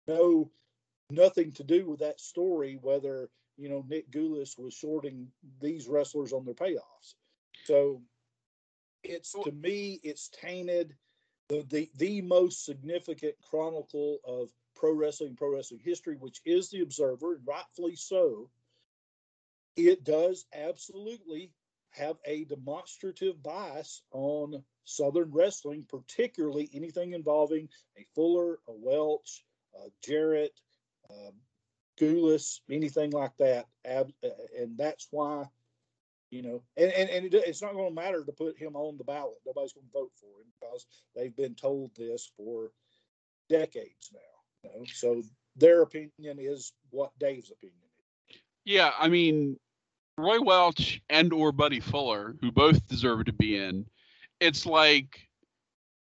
[0.08, 0.52] no
[1.10, 5.28] nothing to do with that story whether you know Nick Gulas was shorting
[5.62, 7.16] these wrestlers on their payoffs.
[7.66, 8.02] So
[9.04, 10.96] it's to me it's tainted
[11.50, 16.82] the the, the most significant chronicle of pro wrestling pro wrestling history, which is the
[16.82, 18.50] Observer, and rightfully so
[19.78, 21.52] it does absolutely
[21.92, 29.90] have a demonstrative bias on Southern wrestling, particularly anything involving a Fuller, a Welch, a
[30.06, 30.60] Jarrett,
[31.10, 31.32] uh,
[32.00, 33.68] Gulas, anything like that.
[33.86, 34.14] Ab-
[34.58, 35.46] and that's why,
[36.30, 38.98] you know, and, and, and it, it's not going to matter to put him on
[38.98, 39.38] the ballot.
[39.46, 42.72] Nobody's going to vote for him because they've been told this for
[43.50, 44.70] decades now.
[44.70, 44.86] You know?
[44.94, 45.24] So
[45.56, 47.78] their opinion is what Dave's opinion
[48.30, 48.40] is.
[48.66, 49.58] Yeah, I mean,
[50.18, 53.86] Roy Welch and or Buddy Fuller, who both deserve to be in,
[54.40, 55.28] it's like,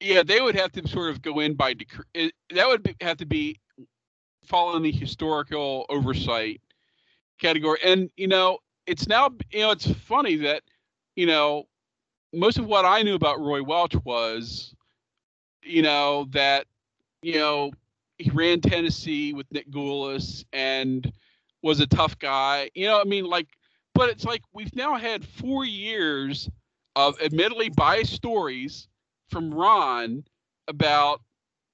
[0.00, 2.32] yeah, they would have to sort of go in by decree.
[2.50, 3.60] That would be, have to be
[4.44, 6.60] following the historical oversight
[7.40, 7.78] category.
[7.84, 10.62] And you know, it's now you know it's funny that
[11.16, 11.64] you know
[12.32, 14.74] most of what I knew about Roy Welch was,
[15.62, 16.66] you know, that
[17.22, 17.72] you know
[18.18, 21.10] he ran Tennessee with Nick Gulas and
[21.62, 22.70] was a tough guy.
[22.74, 23.48] You know, I mean, like
[23.96, 26.50] but it's like we've now had four years
[26.96, 28.88] of admittedly biased stories
[29.30, 30.24] from Ron
[30.68, 31.22] about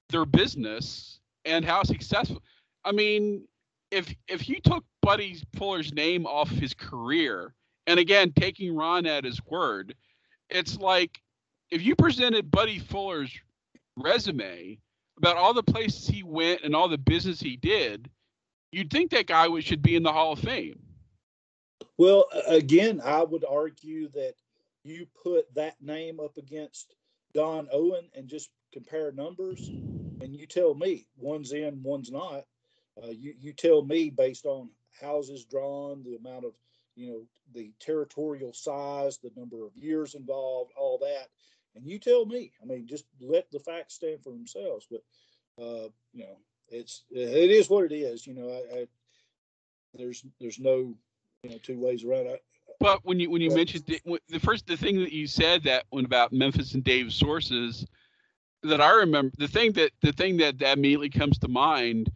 [0.09, 2.41] their business and how successful.
[2.85, 3.45] I mean,
[3.91, 7.53] if if you took Buddy Fuller's name off his career,
[7.87, 9.93] and again taking Ron at his word,
[10.49, 11.21] it's like
[11.71, 13.31] if you presented Buddy Fuller's
[13.97, 14.77] resume
[15.17, 18.09] about all the places he went and all the business he did,
[18.71, 20.82] you'd think that guy should be in the Hall of Fame.
[21.97, 24.33] Well, again, I would argue that
[24.83, 26.95] you put that name up against
[27.33, 29.71] Don Owen and just compare numbers,
[30.19, 32.45] and you tell me one's in, one's not.
[33.01, 34.69] Uh, you you tell me based on
[34.99, 36.53] houses drawn, the amount of
[36.95, 37.21] you know
[37.53, 41.29] the territorial size, the number of years involved, all that,
[41.75, 42.51] and you tell me.
[42.61, 44.87] I mean, just let the facts stand for themselves.
[44.89, 45.01] But
[45.63, 46.37] uh, you know,
[46.69, 48.27] it's it is what it is.
[48.27, 48.87] You know, I, I,
[49.95, 50.95] there's there's no
[51.43, 52.43] you know two ways around it.
[52.79, 55.85] But when you when you mentioned the, the first the thing that you said that
[55.89, 57.85] when about Memphis and Dave's sources,
[58.63, 62.11] that I remember, the thing that the thing that, that immediately comes to mind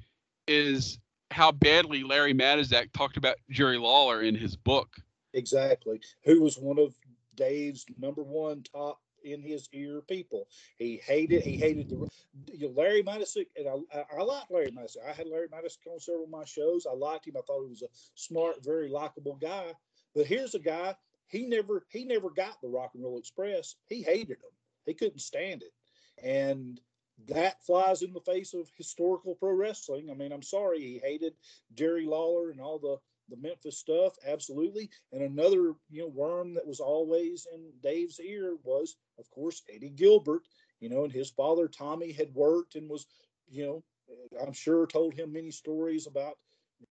[0.47, 0.99] is
[1.31, 4.95] how badly Larry Matysik talked about Jerry Lawler in his book.
[5.33, 6.93] Exactly, who was one of
[7.35, 10.47] Dave's number one top in his ear people.
[10.77, 12.07] He hated he hated the
[12.53, 15.07] you know, Larry Matysik, and I, I, I like Larry Matysik.
[15.07, 16.85] I had Larry Matysik on several of my shows.
[16.85, 17.35] I liked him.
[17.37, 19.73] I thought he was a smart, very likable guy.
[20.15, 20.95] But here's a guy
[21.27, 23.75] he never he never got the Rock and Roll Express.
[23.87, 24.51] He hated them.
[24.85, 25.73] He couldn't stand it,
[26.23, 26.79] and
[27.25, 30.09] that flies in the face of historical pro wrestling.
[30.09, 31.33] I mean, I'm sorry he hated
[31.73, 32.97] Jerry Lawler and all the
[33.29, 34.89] the Memphis stuff, absolutely.
[35.11, 39.89] And another, you know, worm that was always in Dave's ear was, of course, Eddie
[39.89, 40.43] Gilbert.
[40.79, 43.07] You know, and his father Tommy had worked and was,
[43.49, 43.83] you know,
[44.41, 46.37] I'm sure told him many stories about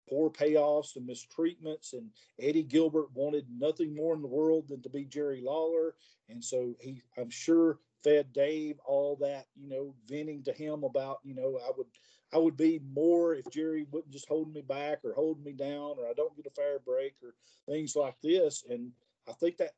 [0.09, 1.93] poor payoffs and mistreatments.
[1.93, 2.09] And
[2.39, 5.95] Eddie Gilbert wanted nothing more in the world than to be Jerry Lawler.
[6.27, 11.19] And so he, I'm sure, fed Dave all that, you know, venting to him about,
[11.23, 11.87] you know, I would
[12.33, 15.95] I would be more if Jerry wouldn't just hold me back or hold me down
[15.97, 17.33] or I don't get a fair break or
[17.67, 18.63] things like this.
[18.69, 18.91] And
[19.27, 19.71] I think that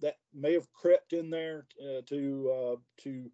[0.00, 3.30] that may have crept in there uh, to uh, to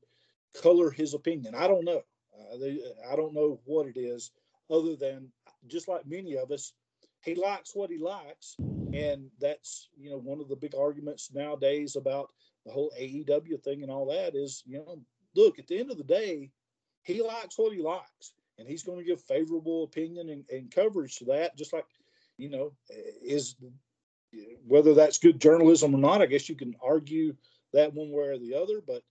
[0.60, 1.54] color his opinion.
[1.54, 2.02] I don't know.
[2.34, 2.80] Uh, they,
[3.10, 4.32] I don't know what it is,
[4.70, 5.30] other than
[5.68, 6.72] just like many of us,
[7.24, 8.56] he likes what he likes,
[8.92, 12.30] and that's you know one of the big arguments nowadays about
[12.64, 14.98] the whole AEW thing and all that is you know
[15.36, 16.50] look at the end of the day,
[17.02, 21.16] he likes what he likes, and he's going to give favorable opinion and, and coverage
[21.16, 21.86] to that, just like
[22.38, 22.72] you know
[23.22, 23.56] is
[24.66, 26.22] whether that's good journalism or not.
[26.22, 27.34] I guess you can argue
[27.72, 29.02] that one way or the other, but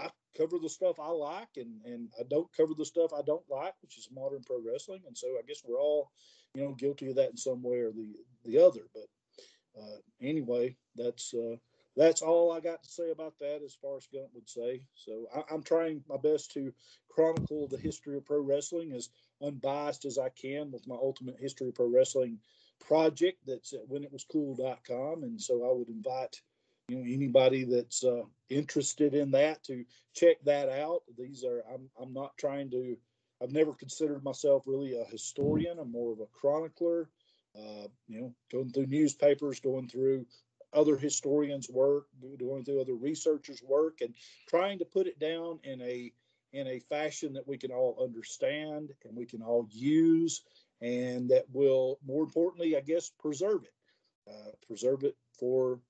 [0.00, 3.44] I cover the stuff I like and, and I don't cover the stuff I don't
[3.50, 5.02] like, which is modern pro wrestling.
[5.06, 6.10] And so I guess we're all,
[6.54, 8.82] you know, guilty of that in some way or the, the other.
[8.94, 11.56] But uh, anyway, that's, uh,
[11.96, 14.82] that's all I got to say about that as far as Gump would say.
[14.94, 16.72] So I, am trying my best to
[17.10, 19.10] chronicle the history of pro wrestling as
[19.42, 22.38] unbiased as I can with my ultimate history of pro wrestling
[22.80, 25.22] project that's at whenitwascool.com.
[25.22, 26.40] And so I would invite
[26.88, 29.84] you know anybody that's uh, interested in that to
[30.14, 31.02] check that out.
[31.18, 32.96] These are I'm I'm not trying to.
[33.42, 35.78] I've never considered myself really a historian.
[35.78, 37.08] I'm more of a chronicler.
[37.56, 40.24] Uh, you know, going through newspapers, going through
[40.72, 42.06] other historians' work,
[42.38, 44.14] going through other researchers' work, and
[44.48, 46.12] trying to put it down in a
[46.52, 50.42] in a fashion that we can all understand and we can all use,
[50.82, 55.80] and that will, more importantly, I guess, preserve it, uh, preserve it for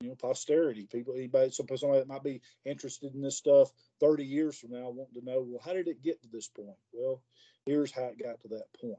[0.00, 0.86] you know, posterity.
[0.90, 3.70] People, anybody, somebody that might be interested in this stuff
[4.00, 6.76] 30 years from now, wanting to know, well, how did it get to this point?
[6.92, 7.20] Well,
[7.66, 8.98] here's how it got to that point.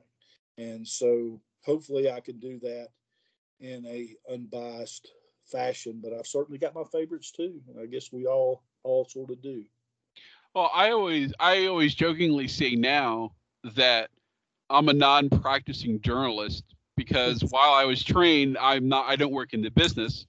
[0.57, 2.89] And so hopefully I can do that
[3.59, 5.09] in a unbiased
[5.51, 7.61] fashion, but I've certainly got my favorites too.
[7.81, 9.63] I guess we all, all sort of do.
[10.53, 13.33] Well, I always, I always jokingly say now
[13.75, 14.09] that
[14.69, 16.63] I'm a non-practicing journalist
[16.95, 20.25] because while I was trained, I'm not, I don't work in the business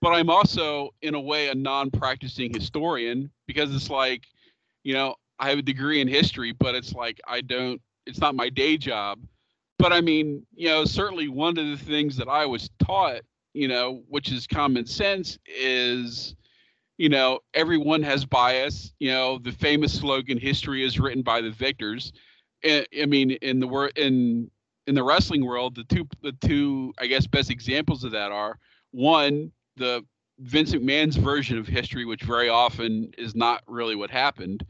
[0.00, 4.24] but I'm also in a way a non-practicing historian because it's like,
[4.82, 8.34] you know, I have a degree in history, but it's like I don't it's not
[8.34, 9.20] my day job.
[9.78, 13.22] But I mean, you know, certainly one of the things that I was taught,
[13.54, 16.34] you know, which is common sense is
[16.96, 18.92] you know, everyone has bias.
[19.00, 22.12] You know, the famous slogan "History is written by the victors."
[22.64, 24.50] I mean, in the word in
[24.86, 28.58] in the wrestling world, the two the two I guess best examples of that are
[28.92, 30.04] one the
[30.38, 34.64] Vince McMahon's version of history, which very often is not really what happened,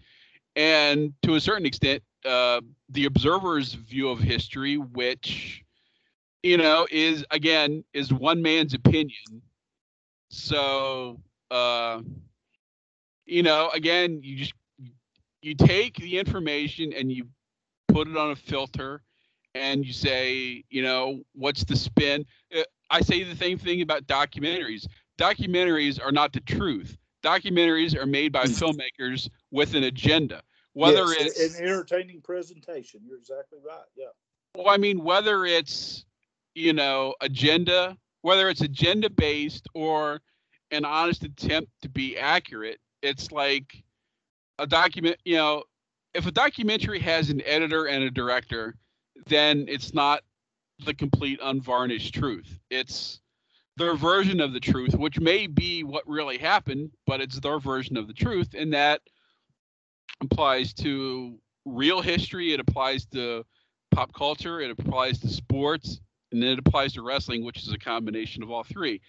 [0.56, 5.63] and to a certain extent, uh, the observer's view of history, which
[6.44, 9.42] you know is again is one man's opinion.
[10.30, 11.20] So
[11.50, 12.02] uh,
[13.26, 14.54] you know, again, you just
[15.42, 17.28] you take the information and you
[17.88, 19.02] put it on a filter
[19.54, 22.26] and you say, you know, what's the spin?
[22.56, 24.86] Uh, I say the same thing about documentaries.
[25.18, 26.96] Documentaries are not the truth.
[27.22, 30.42] Documentaries are made by filmmakers with an agenda.
[30.74, 33.84] Whether yes, it's an entertaining presentation, you're exactly right.
[33.96, 34.08] Yeah.
[34.54, 36.04] Well, I mean, whether it's
[36.54, 40.20] you know agenda, whether it's agenda based or
[40.70, 43.84] an honest attempt to be accurate, it's like
[44.58, 45.16] a document.
[45.24, 45.62] You know,
[46.14, 48.76] if a documentary has an editor and a director,
[49.26, 50.22] then it's not
[50.84, 52.58] the complete unvarnished truth.
[52.70, 53.20] It's
[53.76, 57.96] their version of the truth, which may be what really happened, but it's their version
[57.96, 59.00] of the truth, and that
[60.20, 63.44] applies to real history, it applies to
[63.90, 66.00] pop culture, it applies to sports,
[66.34, 69.00] and then it applies to wrestling, which is a combination of all three.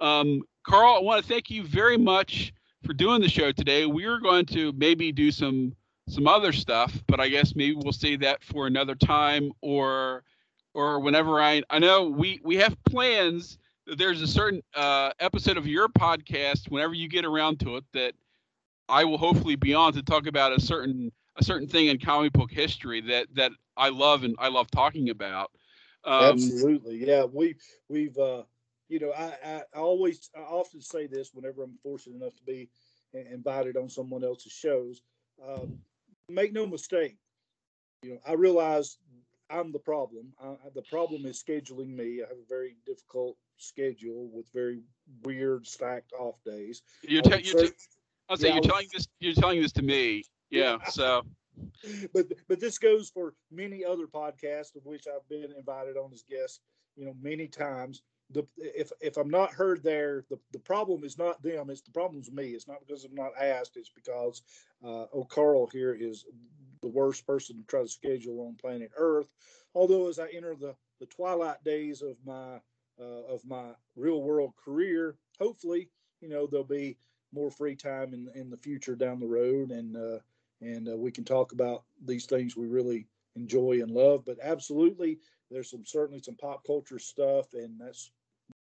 [0.00, 2.52] Um, Karl, I want to thank you very much
[2.84, 3.86] for doing the show today.
[3.86, 5.74] We are going to maybe do some
[6.08, 10.24] some other stuff, but I guess maybe we'll save that for another time or
[10.74, 13.58] or whenever I I know we we have plans.
[13.86, 18.14] There's a certain uh, episode of your podcast whenever you get around to it that
[18.88, 22.32] I will hopefully be on to talk about a certain a certain thing in comic
[22.32, 25.50] book history that that I love and I love talking about.
[26.04, 27.24] Um, Absolutely, yeah.
[27.24, 27.56] We
[27.88, 28.42] we've uh,
[28.88, 32.44] you know I, I, I always I often say this whenever I'm fortunate enough to
[32.44, 32.68] be
[33.12, 35.02] invited on someone else's shows.
[35.46, 35.78] Um,
[36.28, 37.16] make no mistake,
[38.02, 38.98] you know I realize
[39.50, 40.32] I'm the problem.
[40.42, 42.22] I, the problem is scheduling me.
[42.22, 44.80] I have a very difficult schedule with very
[45.24, 46.82] weird stacked off days.
[47.02, 47.68] You're, te- you're,
[48.28, 49.06] I'll say yeah, you're telling this.
[49.20, 50.24] You're telling this to me.
[50.50, 50.78] Yeah.
[50.88, 51.22] So
[52.12, 56.24] but but this goes for many other podcasts of which I've been invited on as
[56.28, 56.60] guest,
[56.96, 58.02] you know, many times.
[58.30, 61.90] The if if I'm not heard there, the, the problem is not them, it's the
[61.90, 62.50] problem's me.
[62.50, 64.42] It's not because I'm not asked, it's because
[64.84, 66.24] uh oh Karl here is
[66.80, 69.28] the worst person to try to schedule on planet Earth.
[69.74, 72.60] Although as I enter the, the twilight days of my
[73.00, 75.90] uh, of my real world career, hopefully,
[76.20, 76.96] you know, there'll be
[77.32, 80.18] more free time in in the future down the road and uh
[80.62, 83.06] and uh, we can talk about these things we really
[83.36, 84.24] enjoy and love.
[84.24, 85.18] But absolutely,
[85.50, 88.10] there's some certainly some pop culture stuff, and that's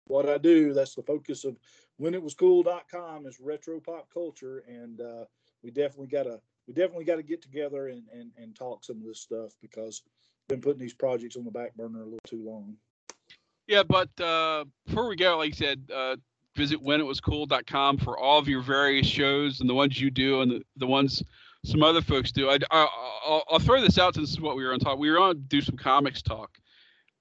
[0.08, 0.74] what I do.
[0.74, 1.58] That's the focus of
[2.02, 5.26] whenitwascool.com is retro pop culture, and uh,
[5.64, 8.98] we definitely got to we definitely got to get together and, and and talk some
[8.98, 12.20] of this stuff because I've been putting these projects on the back burner a little
[12.26, 12.76] too long.
[13.68, 16.16] Yeah, but uh, before we go, like you said, uh,
[16.56, 20.64] visit whenitwascool.com for all of your various shows and the ones you do and the,
[20.78, 21.24] the ones
[21.64, 22.50] some other folks do.
[22.50, 24.98] I, I, will throw this out since this is what we were on talk.
[24.98, 26.58] We were on do some comics talk,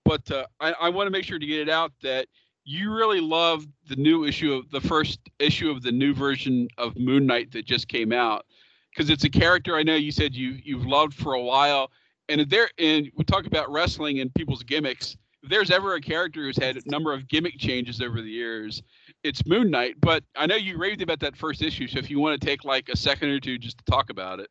[0.04, 2.26] but uh, I, I want to make sure to get it out that
[2.64, 6.96] you really love the new issue of the first issue of the new version of
[6.98, 8.44] Moon Knight that just came out
[8.92, 11.90] because it's a character I know you said you you've loved for a while,
[12.28, 15.16] and there and we talk about wrestling and people's gimmicks.
[15.42, 18.82] If there's ever a character who's had a number of gimmick changes over the years,
[19.22, 21.88] it's Moon Knight, but I know you raved about that first issue.
[21.88, 24.40] So if you want to take like a second or two just to talk about
[24.40, 24.50] it.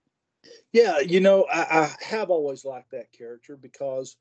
[0.72, 4.16] Yeah, you know, I, I have always liked that character because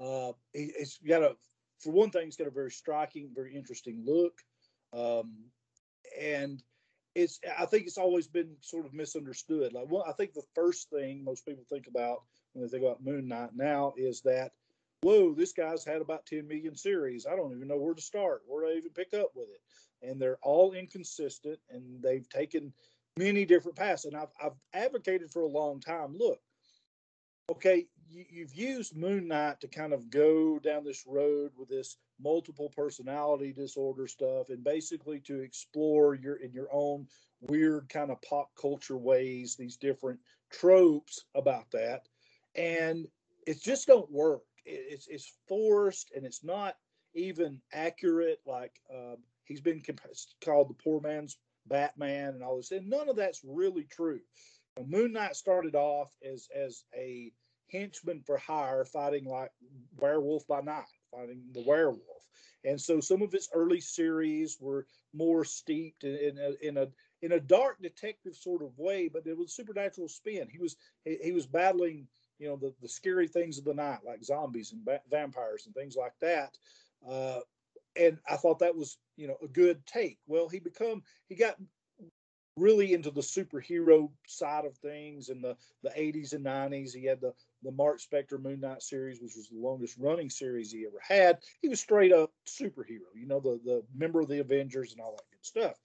[0.00, 1.36] uh, he, has got a,
[1.80, 4.40] for one thing, he's got a very striking, very interesting look,
[4.92, 5.34] um,
[6.20, 6.62] and
[7.14, 7.38] it's.
[7.58, 9.72] I think it's always been sort of misunderstood.
[9.72, 12.22] Like, well, I think the first thing most people think about
[12.52, 14.52] when they think about Moon Knight now is that
[15.02, 17.24] whoa, this guy's had about 10 million series.
[17.24, 19.60] I don't even know where to start, where to even pick up with it
[20.02, 22.72] and they're all inconsistent and they've taken
[23.16, 24.04] many different paths.
[24.04, 26.40] And I've, I've advocated for a long time look,
[27.50, 31.96] okay, you, you've used Moon Knight to kind of go down this road with this
[32.20, 37.06] multiple personality disorder stuff and basically to explore your in your own
[37.40, 40.18] weird kind of pop culture ways these different
[40.50, 42.08] tropes about that
[42.56, 43.06] and
[43.46, 46.76] it just don't work it's it's forced and it's not
[47.14, 49.14] even accurate like uh,
[49.48, 49.82] He's been
[50.44, 54.20] called the poor man's Batman and all this, and none of that's really true.
[54.86, 57.32] Moon Knight started off as as a
[57.70, 59.50] henchman for hire, fighting like
[59.96, 62.28] werewolf by night, fighting the werewolf.
[62.64, 66.88] And so some of his early series were more steeped in, in a, in a
[67.22, 70.48] in a dark detective sort of way, but it was supernatural spin.
[70.50, 72.06] He was he, he was battling
[72.38, 75.96] you know the, the scary things of the night like zombies and vampires and things
[75.96, 76.56] like that
[77.08, 77.40] uh,
[77.98, 80.18] and I thought that was you know a good take.
[80.26, 81.56] Well, he become he got
[82.56, 86.94] really into the superhero side of things in the the 80s and 90s.
[86.94, 90.72] He had the the Mark Spector Moon Knight series, which was the longest running series
[90.72, 91.38] he ever had.
[91.60, 95.12] He was straight up superhero, you know, the the member of the Avengers and all
[95.12, 95.76] that good stuff.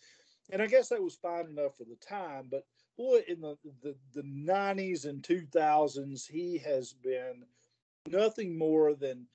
[0.51, 2.65] And I guess that was fine enough for the time, but
[2.97, 7.43] boy, in the the, the 90s and 2000s, he has been
[8.07, 9.25] nothing more than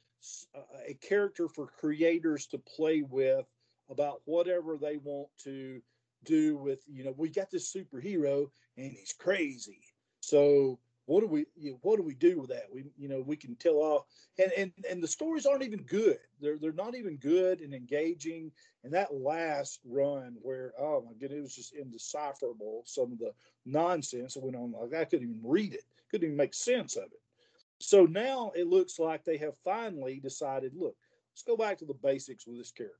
[0.54, 3.46] Uh, a character for creators to play with
[3.90, 5.80] about whatever they want to
[6.24, 9.80] do with you know we got this superhero and he's crazy.
[10.20, 12.66] So what do we you know, what do we do with that?
[12.72, 14.06] We you know we can tell off.
[14.38, 16.18] And and and the stories aren't even good.
[16.40, 18.50] They're they're not even good and engaging.
[18.84, 23.32] And that last run where oh my goodness it was just indecipherable some of the
[23.64, 25.84] nonsense that went on like i couldn't even read it.
[26.10, 27.20] Couldn't even make sense of it
[27.80, 30.96] so now it looks like they have finally decided look,
[31.32, 32.96] let's go back to the basics with this character.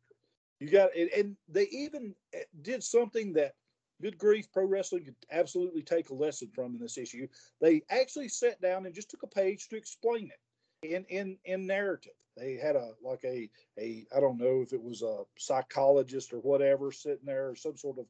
[0.61, 3.55] You got it, and they even eh, did something that
[4.01, 7.27] good grief pro wrestling could absolutely take a lesson from in this issue.
[7.61, 11.67] They actually sat down and just took a page to explain it in in in
[11.67, 12.13] narrative.
[12.37, 16.39] They had a like a a I don't know if it was a psychologist or
[16.39, 18.07] whatever sitting there or some sort of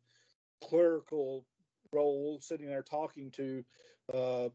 [0.62, 1.44] clerical
[1.92, 3.64] role, sitting there talking to
[4.12, 4.48] uh,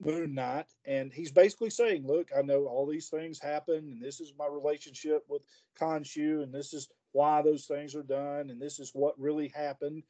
[0.00, 4.20] Moon Knight, and he's basically saying, "Look, I know all these things happen, and this
[4.20, 5.42] is my relationship with
[5.78, 10.04] Khonshu, and this is why those things are done, and this is what really happened."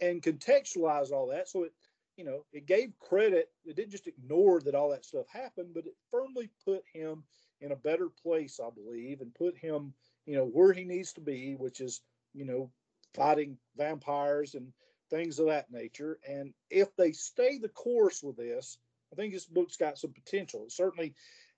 [0.00, 1.48] and contextualize all that.
[1.48, 1.72] So it,
[2.16, 3.50] you know, it gave credit.
[3.64, 7.24] It didn't just ignore that all that stuff happened, but it firmly put him
[7.60, 9.94] in a better place, I believe, and put him,
[10.26, 12.02] you know, where he needs to be, which is,
[12.34, 12.70] you know,
[13.14, 14.72] fighting vampires and
[15.10, 16.18] things of that nature.
[16.28, 18.78] And if they stay the course with this,
[19.16, 20.64] I think this book's got some potential.
[20.64, 21.14] It certainly,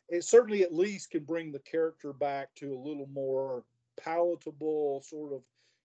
[0.09, 3.65] it certainly at least can bring the character back to a little more
[4.01, 5.43] palatable sort of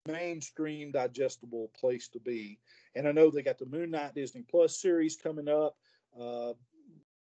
[0.05, 2.59] mainstream digestible place to be.
[2.95, 5.77] And I know they got the Moon Knight Disney Plus series coming up.
[6.19, 6.53] Uh,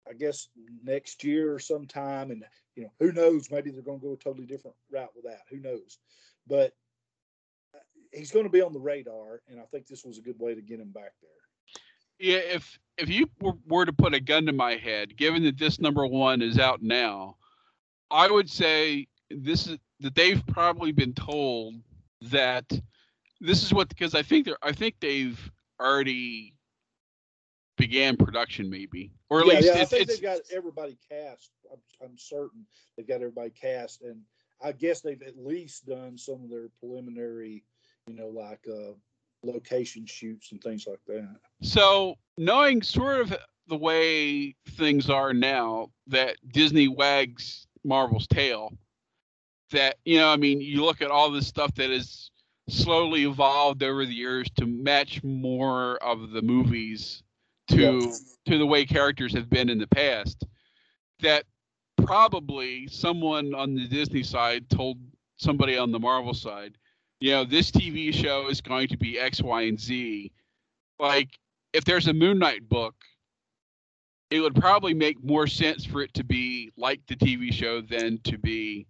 [0.09, 0.49] I guess
[0.83, 2.43] next year or sometime, and
[2.75, 3.51] you know who knows?
[3.51, 5.41] Maybe they're going to go a totally different route with that.
[5.49, 5.99] Who knows?
[6.47, 6.73] But
[7.75, 7.79] uh,
[8.13, 10.55] he's going to be on the radar, and I think this was a good way
[10.55, 11.46] to get him back there.
[12.19, 13.29] Yeah, if if you
[13.67, 16.81] were to put a gun to my head, given that this number one is out
[16.81, 17.37] now,
[18.09, 21.75] I would say this is that they've probably been told
[22.21, 22.65] that
[23.39, 25.39] this is what because I think they're I think they've
[25.79, 26.55] already
[27.77, 31.51] began production maybe or at yeah, least yeah, I think they've got everybody cast.
[31.71, 32.65] I'm, I'm certain
[32.95, 34.21] they've got everybody cast, and
[34.61, 37.63] I guess they've at least done some of their preliminary,
[38.07, 38.93] you know, like uh,
[39.51, 41.35] location shoots and things like that.
[41.61, 43.35] So knowing sort of
[43.67, 48.71] the way things are now, that Disney wags Marvel's tail
[49.71, 52.31] that you know i mean you look at all this stuff that has
[52.69, 57.23] slowly evolved over the years to match more of the movies
[57.69, 58.37] to yes.
[58.45, 60.45] to the way characters have been in the past
[61.21, 61.43] that
[61.97, 64.97] probably someone on the disney side told
[65.37, 66.77] somebody on the marvel side
[67.19, 70.31] you know this tv show is going to be x y and z
[70.99, 71.29] like
[71.73, 72.95] if there's a moon knight book
[74.29, 78.19] it would probably make more sense for it to be like the tv show than
[78.23, 78.85] to be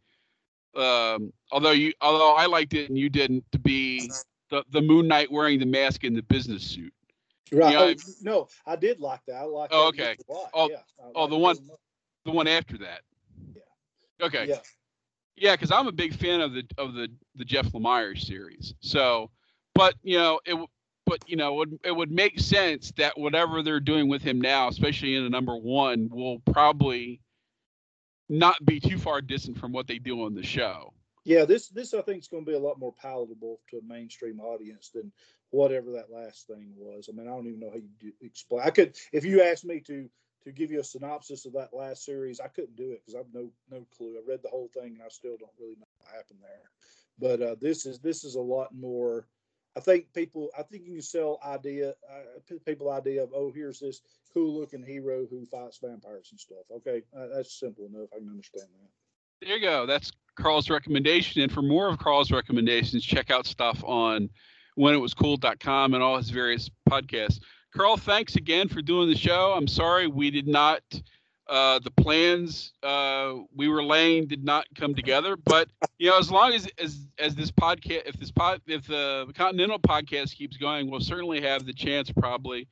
[0.77, 4.11] um, although you although I liked it and you didn't, to be
[4.49, 6.93] the, the Moon Knight wearing the mask in the business suit.
[7.51, 7.71] Right.
[7.71, 9.37] You know, oh, no, I did like that.
[9.37, 9.69] I like.
[9.73, 10.15] Oh, okay.
[10.29, 10.77] Oh, yeah,
[11.15, 11.57] oh, the one,
[12.25, 13.01] the one after that.
[13.55, 14.25] Yeah.
[14.25, 14.45] Okay.
[14.47, 14.59] Yeah.
[15.37, 18.73] Yeah, because I'm a big fan of the of the the Jeff Lemire series.
[18.79, 19.29] So,
[19.73, 20.57] but you know it.
[21.05, 24.41] But you know, it would, it would make sense that whatever they're doing with him
[24.41, 27.21] now, especially in the number one, will probably
[28.27, 30.93] not be too far distant from what they do on the show.
[31.23, 33.81] Yeah, this this I think is going to be a lot more palatable to a
[33.87, 35.11] mainstream audience than
[35.51, 37.09] whatever that last thing was.
[37.09, 38.63] I mean, I don't even know how you explain.
[38.65, 40.09] I could, if you asked me to
[40.47, 43.33] to give you a synopsis of that last series, I couldn't do it because I've
[43.33, 44.17] no no clue.
[44.17, 46.69] I read the whole thing and I still don't really know what happened there.
[47.19, 49.27] But uh, this is this is a lot more
[49.77, 53.79] I think people, I think you can sell idea, uh, people idea of, oh, here's
[53.79, 54.01] this
[54.33, 56.65] cool looking hero who fights vampires and stuff.
[56.77, 58.09] Okay, uh, that's simple enough.
[58.11, 59.45] I can understand that.
[59.45, 59.85] There you go.
[59.85, 61.43] That's Karl's recommendation.
[61.43, 64.31] And for more of Karl's recommendations, check out stuff on
[64.79, 67.39] whenitwascool.com and all his various podcasts.
[67.77, 69.53] Karl, thanks again for doing the show.
[69.55, 70.81] I'm sorry we did not
[71.49, 75.37] uh, the plans uh, we were laying did not come together.
[75.37, 79.31] But you know, as long as as as this podcast, if this pod, if the
[79.35, 82.67] Continental podcast keeps going, we'll certainly have the chance probably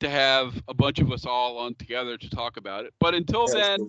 [0.00, 2.94] to have a bunch of us all on together to talk about it.
[3.00, 3.88] But until then,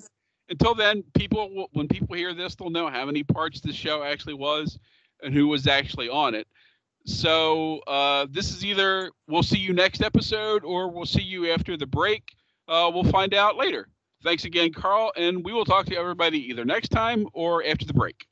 [0.49, 4.35] until then, people when people hear this, they'll know how many parts the show actually
[4.35, 4.79] was
[5.21, 6.47] and who was actually on it.
[7.05, 11.77] So uh, this is either we'll see you next episode or we'll see you after
[11.77, 12.23] the break.
[12.67, 13.87] Uh, we'll find out later.
[14.23, 17.93] Thanks again, Karl, and we will talk to everybody either next time or after the
[17.93, 18.25] break.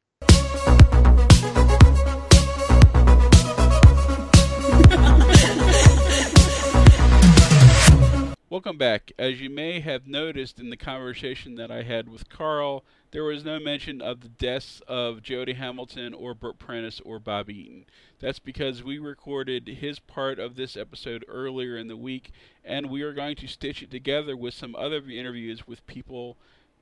[8.53, 9.11] Welcome back.
[9.17, 13.43] As you may have noticed in the conversation that I had with Karl, there was
[13.43, 17.85] no mention of the deaths of Jody Hamilton or Bert Prentice or Bob Eaton.
[18.19, 22.29] That's because we recorded his part of this episode earlier in the week,
[22.63, 26.37] and we are going to stitch it together with some other interviews with people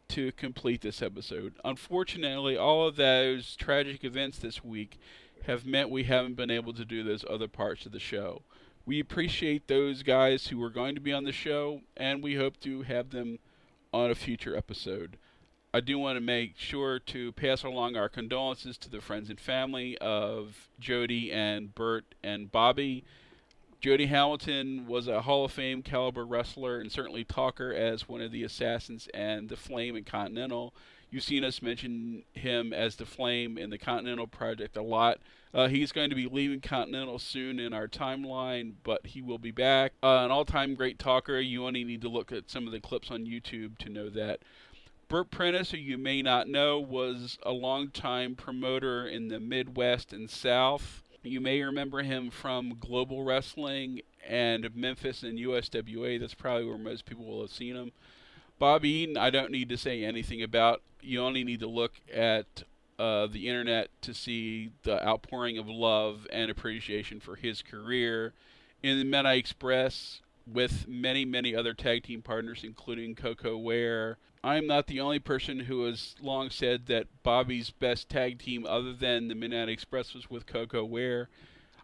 [0.10, 1.54] to complete this episode.
[1.64, 5.00] Unfortunately, all of those tragic events this week
[5.46, 8.42] have meant we haven't been able to do those other parts of the show.
[8.86, 12.60] We appreciate those guys who are going to be on the show, and we hope
[12.62, 13.38] to have them
[13.94, 15.18] on a future episode.
[15.74, 19.40] I do want to make sure to pass along our condolences to the friends and
[19.40, 23.04] family of Jody and Bert and Bobby.
[23.80, 28.32] Jody Hamilton was a Hall of Fame caliber wrestler and certainly talker as one of
[28.32, 30.74] the assassins and the Flame and Continental.
[31.12, 35.20] You've seen us mention him as the Flame in the Continental Project a lot.
[35.54, 39.52] Uh, he's going to be leaving Continental soon in our timeline, but he will be
[39.52, 39.92] back.
[40.02, 41.38] Uh, an all time great talker.
[41.38, 44.40] You only need to look at some of the clips on YouTube to know that.
[45.10, 50.30] Bert Prentice, who you may not know, was a longtime promoter in the Midwest and
[50.30, 51.04] South.
[51.24, 56.18] You may remember him from Global Wrestling and Memphis and USWA.
[56.18, 57.92] That's probably where most people will have seen him.
[58.62, 60.84] Bob Eaton, I don't need to say anything about.
[61.02, 62.62] You only need to look at
[63.00, 68.34] uh, the internet to see the outpouring of love and appreciation for his career
[68.84, 74.20] in the Midnight Express with many, many other tag team partners, including Koko Ware.
[74.44, 78.68] I am not the only person who has long said that Bobby's best tag team,
[78.68, 81.30] other than the Midnight Express, was with Koko Ware.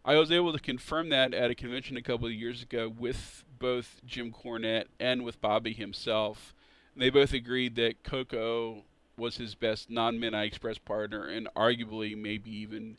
[0.05, 3.43] I was able to confirm that at a convention a couple of years ago with
[3.57, 6.53] both Jim Cornette and with Bobby himself.
[6.97, 8.83] They both agreed that Koko
[9.17, 12.97] was his best non Midnight Express partner, and arguably maybe even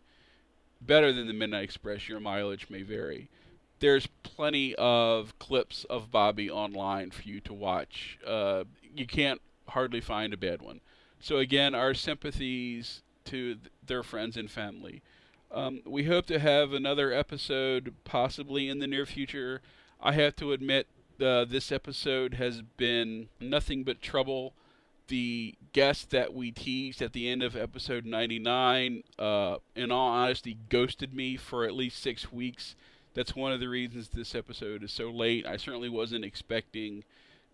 [0.80, 2.08] better than the Midnight Express.
[2.08, 3.28] Your mileage may vary.
[3.80, 8.18] There's plenty of clips of Bobby online for you to watch.
[8.26, 8.64] Uh,
[8.94, 10.80] you can't hardly find a bad one.
[11.20, 15.02] So, again, our sympathies to th- their friends and family.
[15.50, 19.60] Um, we hope to have another episode possibly in the near future.
[20.00, 20.86] I have to admit,
[21.20, 24.52] uh, this episode has been nothing but trouble
[25.08, 30.56] the guest that we teased at the end of episode 99, uh, in all honesty,
[30.68, 32.76] ghosted me for at least six weeks.
[33.14, 35.46] That's one of the reasons this episode is so late.
[35.46, 37.04] I certainly wasn't expecting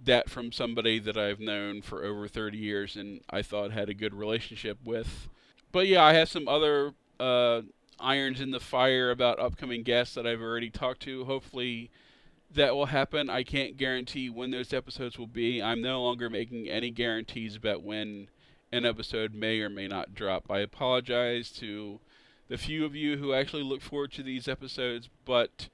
[0.05, 3.95] that from somebody that I've known for over 30 years and I thought had a
[3.95, 5.29] good relationship with.
[5.73, 7.63] But yeah, I have some other uh,
[8.01, 11.25] irons in the fire about upcoming guests that I've already talked to.
[11.25, 11.91] Hopefully,
[12.55, 13.29] that will happen.
[13.29, 15.63] I can't guarantee when those episodes will be.
[15.63, 18.29] I'm no longer making any guarantees about when
[18.73, 20.51] an episode may or may not drop.
[20.51, 22.01] I apologize to
[22.49, 25.69] the few of you who actually look forward to these episodes, but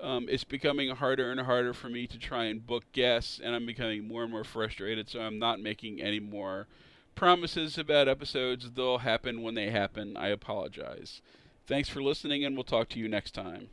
[0.00, 3.66] um, it's becoming harder and harder for me to try and book guests, and I'm
[3.66, 6.66] becoming more and more frustrated, so I'm not making any more
[7.14, 8.70] promises about episodes.
[8.72, 10.16] They'll happen when they happen.
[10.16, 11.20] I apologize.
[11.66, 13.68] Thanks for listening, and we'll talk to you next time.